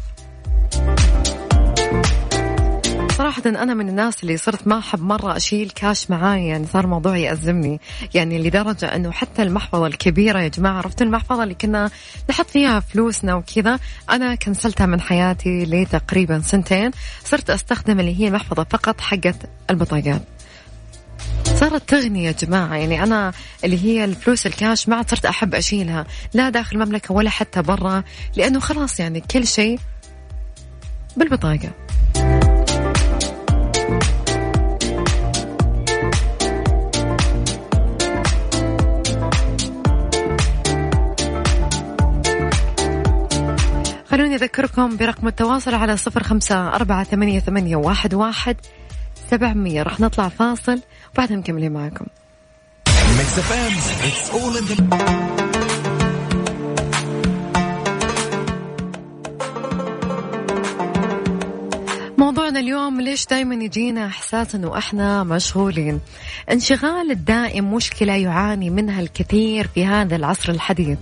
صراحة 3.21 3.43
أنا 3.47 3.75
من 3.75 3.89
الناس 3.89 4.23
اللي 4.23 4.37
صرت 4.37 4.67
ما 4.67 4.79
أحب 4.79 5.03
مرة 5.03 5.37
أشيل 5.37 5.71
كاش 5.71 6.11
معاي 6.11 6.47
يعني 6.47 6.67
صار 6.67 6.87
موضوع 6.87 7.17
يأزمني. 7.17 7.81
يعني 8.15 8.39
لدرجة 8.39 8.87
أنه 8.87 9.11
حتى 9.11 9.43
المحفظة 9.43 9.87
الكبيرة 9.87 10.41
يا 10.41 10.49
جماعة 10.49 10.77
عرفتوا 10.77 11.07
المحفظة 11.07 11.43
اللي 11.43 11.55
كنا 11.55 11.91
نحط 12.31 12.51
فيها 12.51 12.81
فلوسنا 12.81 13.35
وكذا؟ 13.35 13.79
أنا 14.11 14.35
كنسلتها 14.35 14.87
من 14.87 15.01
حياتي 15.01 15.65
لتقريبا 15.65 16.41
سنتين. 16.41 16.91
صرت 17.25 17.51
أستخدم 17.51 18.01
اللي 18.01 18.21
هي 18.21 18.29
المحفظة 18.29 18.67
فقط 18.71 19.01
حقت 19.01 19.37
البطاقات. 19.71 20.23
صارت 21.45 21.89
تغني 21.89 22.25
يا 22.25 22.33
جماعة. 22.33 22.77
يعني 22.77 23.03
أنا 23.03 23.33
اللي 23.65 23.85
هي 23.85 24.05
الفلوس 24.05 24.47
الكاش 24.47 24.89
ما 24.89 25.05
صرت 25.09 25.27
أحب 25.27 25.55
أشيلها. 25.55 26.07
لا 26.35 26.51
داخل 26.51 26.77
المملكة 26.77 27.15
ولا 27.15 27.31
حتى 27.31 27.63
برا 27.63 28.03
لأنه 28.37 28.61
خلاص 28.61 29.01
يعني 29.01 29.21
كل 29.21 29.47
شيء 29.47 29.79
بالبطاقة. 31.17 31.71
خلوني 44.21 44.35
أذكركم 44.35 44.97
برقم 44.97 45.29
التواصل 45.29 45.75
على 45.75 45.97
صفر 45.97 46.23
خمسة 46.23 46.69
أربعة 46.69 47.05
ثمانية, 47.05 47.41
ثمانية 47.41 47.77
واحد, 47.77 48.15
واحد 48.15 48.57
سبعمية. 49.31 49.83
راح 49.83 50.01
نطلع 50.01 50.29
فاصل 50.29 50.81
وبعدها 51.15 51.37
مكملين 51.37 51.73
معكم. 51.73 52.07
موضوعنا 62.31 62.61
اليوم 62.61 63.01
ليش 63.01 63.27
دائما 63.27 63.55
يجينا 63.65 64.07
احساس 64.07 64.55
انه 64.55 64.79
إحنا 64.79 65.25
مشغولين؟ 65.25 66.01
انشغال 66.51 67.11
الدائم 67.11 67.75
مشكلة 67.75 68.13
يعاني 68.13 68.71
منها 68.71 69.01
الكثير 69.01 69.69
في 69.75 69.87
هذا 69.87 70.17
العصر 70.17 70.53
الحديث. 70.53 70.99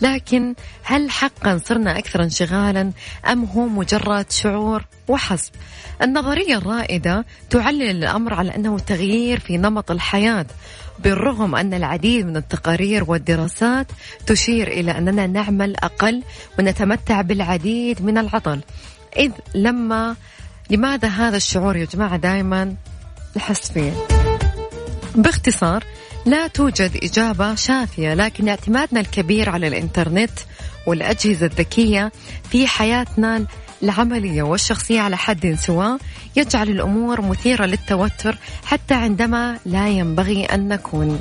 لكن 0.00 0.54
هل 0.82 1.10
حقا 1.10 1.60
صرنا 1.64 1.98
أكثر 1.98 2.22
انشغالا 2.22 2.92
أم 3.32 3.44
هو 3.44 3.66
مجرد 3.66 4.30
شعور 4.30 4.84
وحسب؟ 5.08 5.52
النظرية 6.02 6.56
الرائدة 6.56 7.24
تعلل 7.50 7.90
الأمر 7.90 8.34
على 8.34 8.56
أنه 8.56 8.78
تغيير 8.78 9.40
في 9.40 9.56
نمط 9.56 9.90
الحياة 9.90 10.46
بالرغم 10.98 11.54
أن 11.54 11.74
العديد 11.74 12.26
من 12.26 12.36
التقارير 12.36 13.04
والدراسات 13.10 13.86
تشير 14.26 14.68
إلى 14.68 14.98
أننا 14.98 15.26
نعمل 15.26 15.76
أقل 15.76 16.22
ونتمتع 16.58 17.20
بالعديد 17.20 18.02
من 18.02 18.18
العطل. 18.18 18.60
إذ 19.16 19.32
لما 19.54 20.16
لماذا 20.70 21.08
هذا 21.08 21.36
الشعور 21.36 21.76
يا 21.76 21.84
جماعة 21.84 22.16
دائما 22.16 22.74
نحس 23.36 23.72
فيه؟ 23.72 23.92
باختصار 25.14 25.84
لا 26.26 26.46
توجد 26.46 26.90
إجابة 27.02 27.54
شافية 27.54 28.14
لكن 28.14 28.48
اعتمادنا 28.48 29.00
الكبير 29.00 29.50
على 29.50 29.68
الإنترنت 29.68 30.30
والأجهزة 30.86 31.46
الذكية 31.46 32.12
في 32.50 32.66
حياتنا 32.66 33.46
العملية 33.82 34.42
والشخصية 34.42 35.00
على 35.00 35.16
حد 35.16 35.56
سواء 35.60 35.98
يجعل 36.36 36.68
الأمور 36.68 37.20
مثيرة 37.20 37.64
للتوتر 37.66 38.38
حتى 38.64 38.94
عندما 38.94 39.58
لا 39.66 39.88
ينبغي 39.88 40.44
أن 40.44 40.68
نكون. 40.68 41.20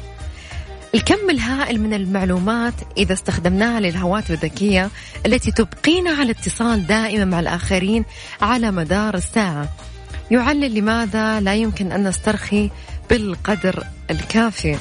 الكم 0.96 1.30
الهائل 1.30 1.82
من 1.82 1.94
المعلومات 1.94 2.74
إذا 2.98 3.14
استخدمناها 3.14 3.80
للهواتف 3.80 4.32
الذكية 4.32 4.90
التي 5.26 5.52
تبقينا 5.52 6.12
على 6.12 6.32
اتصال 6.32 6.88
دائما 6.88 7.26
مع 7.26 7.40
الآخرين 7.40 8.06
على 8.42 8.72
مدار 8.72 9.16
الساعة. 9.16 9.70
يعلل 10.32 10.76
لماذا 10.76 11.40
لا 11.40 11.56
يمكن 11.56 11.92
أن 11.92 12.08
نسترخي 12.08 12.70
بالقدر 13.10 13.84
الكافي. 14.12 14.78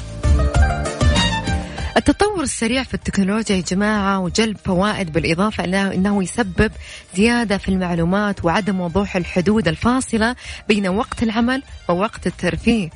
التطور 1.97 2.43
السريع 2.43 2.83
في 2.83 2.95
التكنولوجيا 2.95 3.57
يا 3.57 3.61
جماعة 3.61 4.19
وجلب 4.19 4.57
فوائد 4.65 5.13
بالإضافة 5.13 5.65
إلى 5.65 5.95
أنه 5.95 6.23
يسبب 6.23 6.73
زيادة 7.17 7.59
في 7.59 7.69
المعلومات 7.69 8.45
وعدم 8.45 8.81
وضوح 8.81 9.17
الحدود 9.17 9.69
الفاصلة 9.69 10.37
بين 10.69 10.89
وقت 10.89 11.23
العمل 11.23 11.63
ووقت 11.89 12.27
الترفيه. 12.27 12.91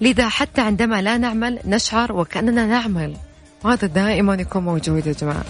لذا 0.00 0.28
حتى 0.28 0.60
عندما 0.60 1.02
لا 1.02 1.18
نعمل 1.18 1.58
نشعر 1.64 2.12
وكأننا 2.12 2.66
نعمل. 2.66 3.16
وهذا 3.64 3.86
دائما 3.86 4.34
يكون 4.34 4.64
موجود 4.64 5.06
يا 5.06 5.12
جماعة. 5.12 5.44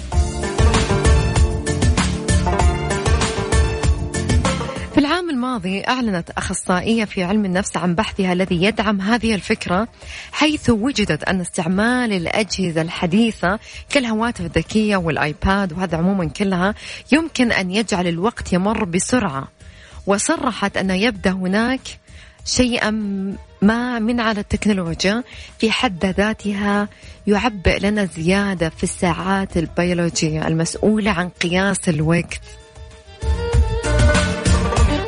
في 4.92 4.98
العام 4.98 5.30
الماضي 5.30 5.84
أعلنت 5.88 6.30
أخصائية 6.30 7.04
في 7.04 7.24
علم 7.24 7.44
النفس 7.44 7.76
عن 7.76 7.94
بحثها 7.94 8.32
الذي 8.32 8.62
يدعم 8.62 9.00
هذه 9.00 9.34
الفكرة 9.34 9.88
حيث 10.32 10.70
وجدت 10.70 11.24
أن 11.24 11.40
استعمال 11.40 12.12
الأجهزة 12.12 12.82
الحديثة 12.82 13.58
كالهواتف 13.90 14.40
الذكية 14.40 14.96
والآيباد 14.96 15.72
وهذا 15.72 15.96
عموما 15.98 16.24
كلها 16.28 16.74
يمكن 17.12 17.52
أن 17.52 17.70
يجعل 17.70 18.06
الوقت 18.06 18.52
يمر 18.52 18.84
بسرعة. 18.84 19.48
وصرحت 20.06 20.76
أن 20.76 20.90
يبدأ 20.90 21.30
هناك 21.30 21.80
شيئا 22.44 22.90
ما 23.62 23.98
من 23.98 24.20
على 24.20 24.40
التكنولوجيا 24.40 25.24
في 25.58 25.70
حد 25.70 26.06
ذاتها 26.06 26.88
يعبئ 27.26 27.78
لنا 27.78 28.04
زيادة 28.04 28.68
في 28.68 28.82
الساعات 28.82 29.56
البيولوجية 29.56 30.46
المسؤولة 30.48 31.10
عن 31.10 31.28
قياس 31.28 31.88
الوقت. 31.88 32.40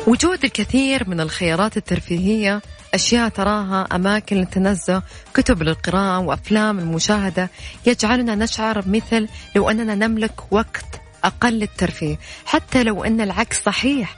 وجود 0.07 0.43
الكثير 0.43 1.09
من 1.09 1.19
الخيارات 1.19 1.77
الترفيهية 1.77 2.61
أشياء 2.93 3.29
تراها 3.29 3.87
أماكن 3.95 4.35
للتنزه 4.35 5.03
كتب 5.33 5.63
للقراءة 5.63 6.19
وأفلام 6.19 6.79
المشاهدة 6.79 7.49
يجعلنا 7.85 8.35
نشعر 8.35 8.83
مثل 8.87 9.27
لو 9.55 9.69
أننا 9.69 9.95
نملك 9.95 10.53
وقت 10.53 11.01
أقل 11.23 11.53
للترفيه. 11.53 12.19
حتى 12.45 12.83
لو 12.83 13.03
أن 13.03 13.21
العكس 13.21 13.63
صحيح 13.63 14.17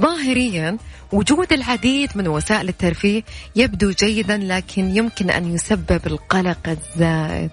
ظاهريا 0.00 0.76
وجود 1.12 1.52
العديد 1.52 2.10
من 2.14 2.28
وسائل 2.28 2.68
الترفيه 2.68 3.22
يبدو 3.56 3.90
جيدا 3.90 4.36
لكن 4.36 4.96
يمكن 4.96 5.30
أن 5.30 5.54
يسبب 5.54 6.00
القلق 6.06 6.68
الزائد. 6.68 7.50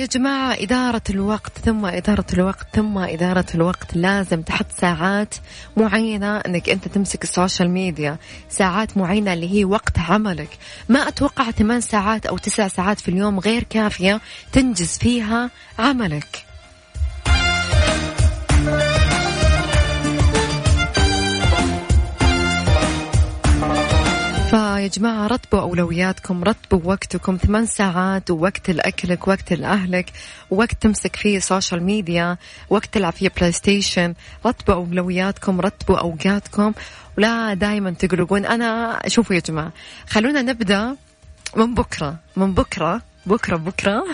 يا 0.00 0.06
جماعة 0.06 0.56
إدارة 0.60 1.02
الوقت 1.10 1.58
ثم 1.58 1.86
إدارة 1.86 2.24
الوقت 2.32 2.66
ثم 2.76 2.98
إدارة 2.98 3.44
الوقت 3.54 3.96
لازم 3.96 4.42
تحط 4.42 4.66
ساعات 4.80 5.34
معينة 5.76 6.36
أنك 6.36 6.68
أنت 6.68 6.88
تمسك 6.88 7.22
ال 7.22 7.29
social 7.29 7.70
media. 7.70 8.16
ساعات 8.48 8.96
معينة 8.96 9.32
اللي 9.32 9.54
هي 9.54 9.64
وقت 9.64 9.98
عملك. 9.98 10.58
ما 10.88 11.08
أتوقع 11.08 11.50
ثمان 11.50 11.80
ساعات 11.80 12.26
أو 12.26 12.38
تسع 12.38 12.68
ساعات 12.68 13.00
في 13.00 13.08
اليوم 13.08 13.40
غير 13.40 13.62
كافية 13.62 14.20
تنجز 14.52 14.98
فيها 14.98 15.50
عملك. 15.78 16.44
فيا 24.50 24.86
جماعة 24.86 25.26
رتبوا 25.26 25.60
أولوياتكم 25.60 26.44
رتبوا 26.44 26.80
وقتكم. 26.84 27.36
ثمان 27.36 27.66
ساعات 27.66 28.30
ووقت 28.30 28.70
لأكلك 28.70 29.28
وقت 29.28 29.52
لأهلك 29.52 30.12
وقت 30.50 30.82
تمسك 30.82 31.16
فيه 31.16 31.38
social 31.38 31.82
media 31.82 32.36
وقت 32.70 32.94
تلعب 32.94 33.12
فيه 33.12 33.32
PlayStation 33.36 34.14
رتبوا 34.46 34.74
أولوياتكم 34.74 35.60
رتبوا 35.60 35.98
أوقاتكم. 35.98 36.72
ولا 37.18 37.54
دايما 37.54 37.90
تقلقون. 37.90 38.46
أنا 38.46 38.98
شوفوا 39.06 39.36
يا 39.36 39.40
جماعة 39.40 39.72
خلونا 40.08 40.42
نبدأ 40.42 40.96
من 41.56 41.74
بكرة. 41.74 42.16
من 42.36 42.54
بكرة 42.54 43.02
بكرة 43.26 43.56
بكرة. 43.56 44.04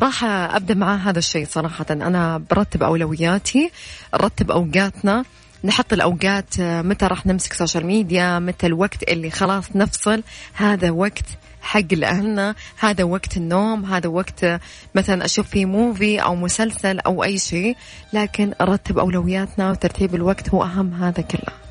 راح 0.00 0.24
أبدأ 0.24 0.74
مع 0.74 0.96
هذا 0.96 1.18
الشيء 1.18 1.46
صراحة. 1.46 1.86
أنا 1.90 2.42
برتب 2.50 2.82
أولوياتي 2.82 3.70
رتب 4.14 4.50
أوقاتنا. 4.50 5.24
نحط 5.64 5.92
الأوقات 5.92 6.60
آه، 6.60 6.82
متى 6.82 7.06
راح 7.06 7.26
نمسك 7.26 7.52
social 7.52 7.86
media 7.86 8.38
متى 8.38 8.66
الوقت 8.66 9.02
اللي 9.02 9.30
خلاص 9.30 9.64
نفصل. 9.74 10.22
هذا 10.54 10.90
وقت 10.90 11.24
حق 11.62 11.92
لأهلنا 11.94 12.54
هذا 12.78 13.04
وقت 13.04 13.36
النوم 13.36 13.84
هذا 13.84 14.08
وقت 14.08 14.44
آه، 14.44 14.60
مثلا 14.94 15.24
أشوف 15.24 15.48
فيه 15.48 15.66
موفي 15.66 16.22
أو 16.22 16.34
مسلسل 16.34 16.98
أو 16.98 17.24
أي 17.24 17.38
شيء. 17.38 17.76
لكن 18.12 18.52
أرتب 18.60 18.98
أولوياتنا 18.98 19.70
وترتيب 19.70 20.14
الوقت 20.14 20.50
هو 20.50 20.62
أهم 20.64 20.94
هذا 20.94 21.22
كله. 21.22 21.69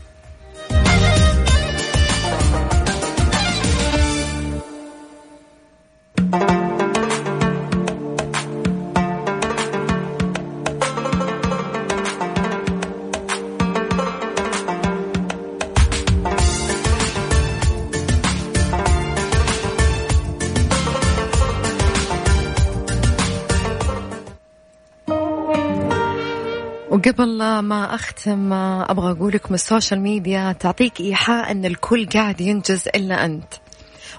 وقبل 26.99 27.59
ما 27.59 27.95
أختم 27.95 28.53
أبغى 28.53 29.11
أقول 29.11 29.33
لكم 29.33 29.53
ال 29.53 29.60
social 29.60 30.01
media 30.01 30.51
تعطيك 30.51 30.99
إيحاء 30.99 31.51
أن 31.51 31.65
الكل 31.65 32.05
قاعد 32.09 32.41
ينجز 32.41 32.87
إلا 32.87 33.25
أنت. 33.25 33.53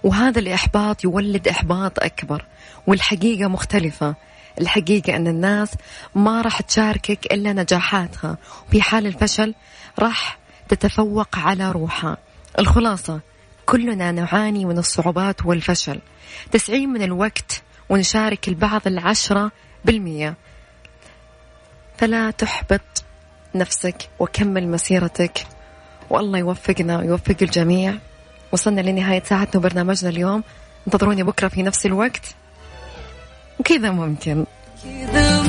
وهذا 0.03 0.39
الإحباط 0.39 1.05
يولد 1.05 1.49
إحباط 1.49 1.99
أكبر 1.99 2.45
والحقيقة 2.87 3.49
مختلفة. 3.49 4.15
الحقيقة 4.61 5.17
أن 5.17 5.27
الناس 5.27 5.75
ما 6.15 6.43
راح 6.43 6.61
تشاركك 6.61 7.33
إلا 7.33 7.53
نجاحاتها 7.53 8.37
وفي 8.69 8.83
حال 8.83 9.07
الفشل 9.07 9.55
راح 9.99 10.39
تتقوقع 10.69 11.39
على 11.39 11.73
روحها. 11.73 12.17
الخلاصة 12.59 13.21
كلنا 13.67 14.13
نعاني 14.13 14.65
من 14.65 14.79
الصعوبات 14.79 15.47
والفشل. 15.47 16.01
تسعين 16.53 16.89
من 16.89 17.03
الوقت 17.03 17.63
ونشارك 17.89 18.49
البعض 18.49 18.81
العشرة 18.87 19.53
بالمية 19.85 20.37
فلا 22.01 22.31
تحبط 22.31 23.05
نفسك 23.55 24.09
وكمل 24.19 24.69
مسيرتك. 24.69 25.47
والله 26.11 26.39
يوفقنا 26.39 26.99
ويوفق 26.99 27.37
الجميع. 27.43 27.95
وصلنا 28.53 28.81
لنهاية 28.81 29.23
ساعتنا 29.23 29.57
وبرنامجنا 29.57 30.11
اليوم. 30.11 30.43
انتظروني 30.87 31.23
بكرة 31.23 31.49
في 31.49 31.63
نفس 31.63 31.87
الوقت. 31.87 32.35
وكذا 33.59 33.91
ممكن. 33.91 34.47
كذا 34.85 35.43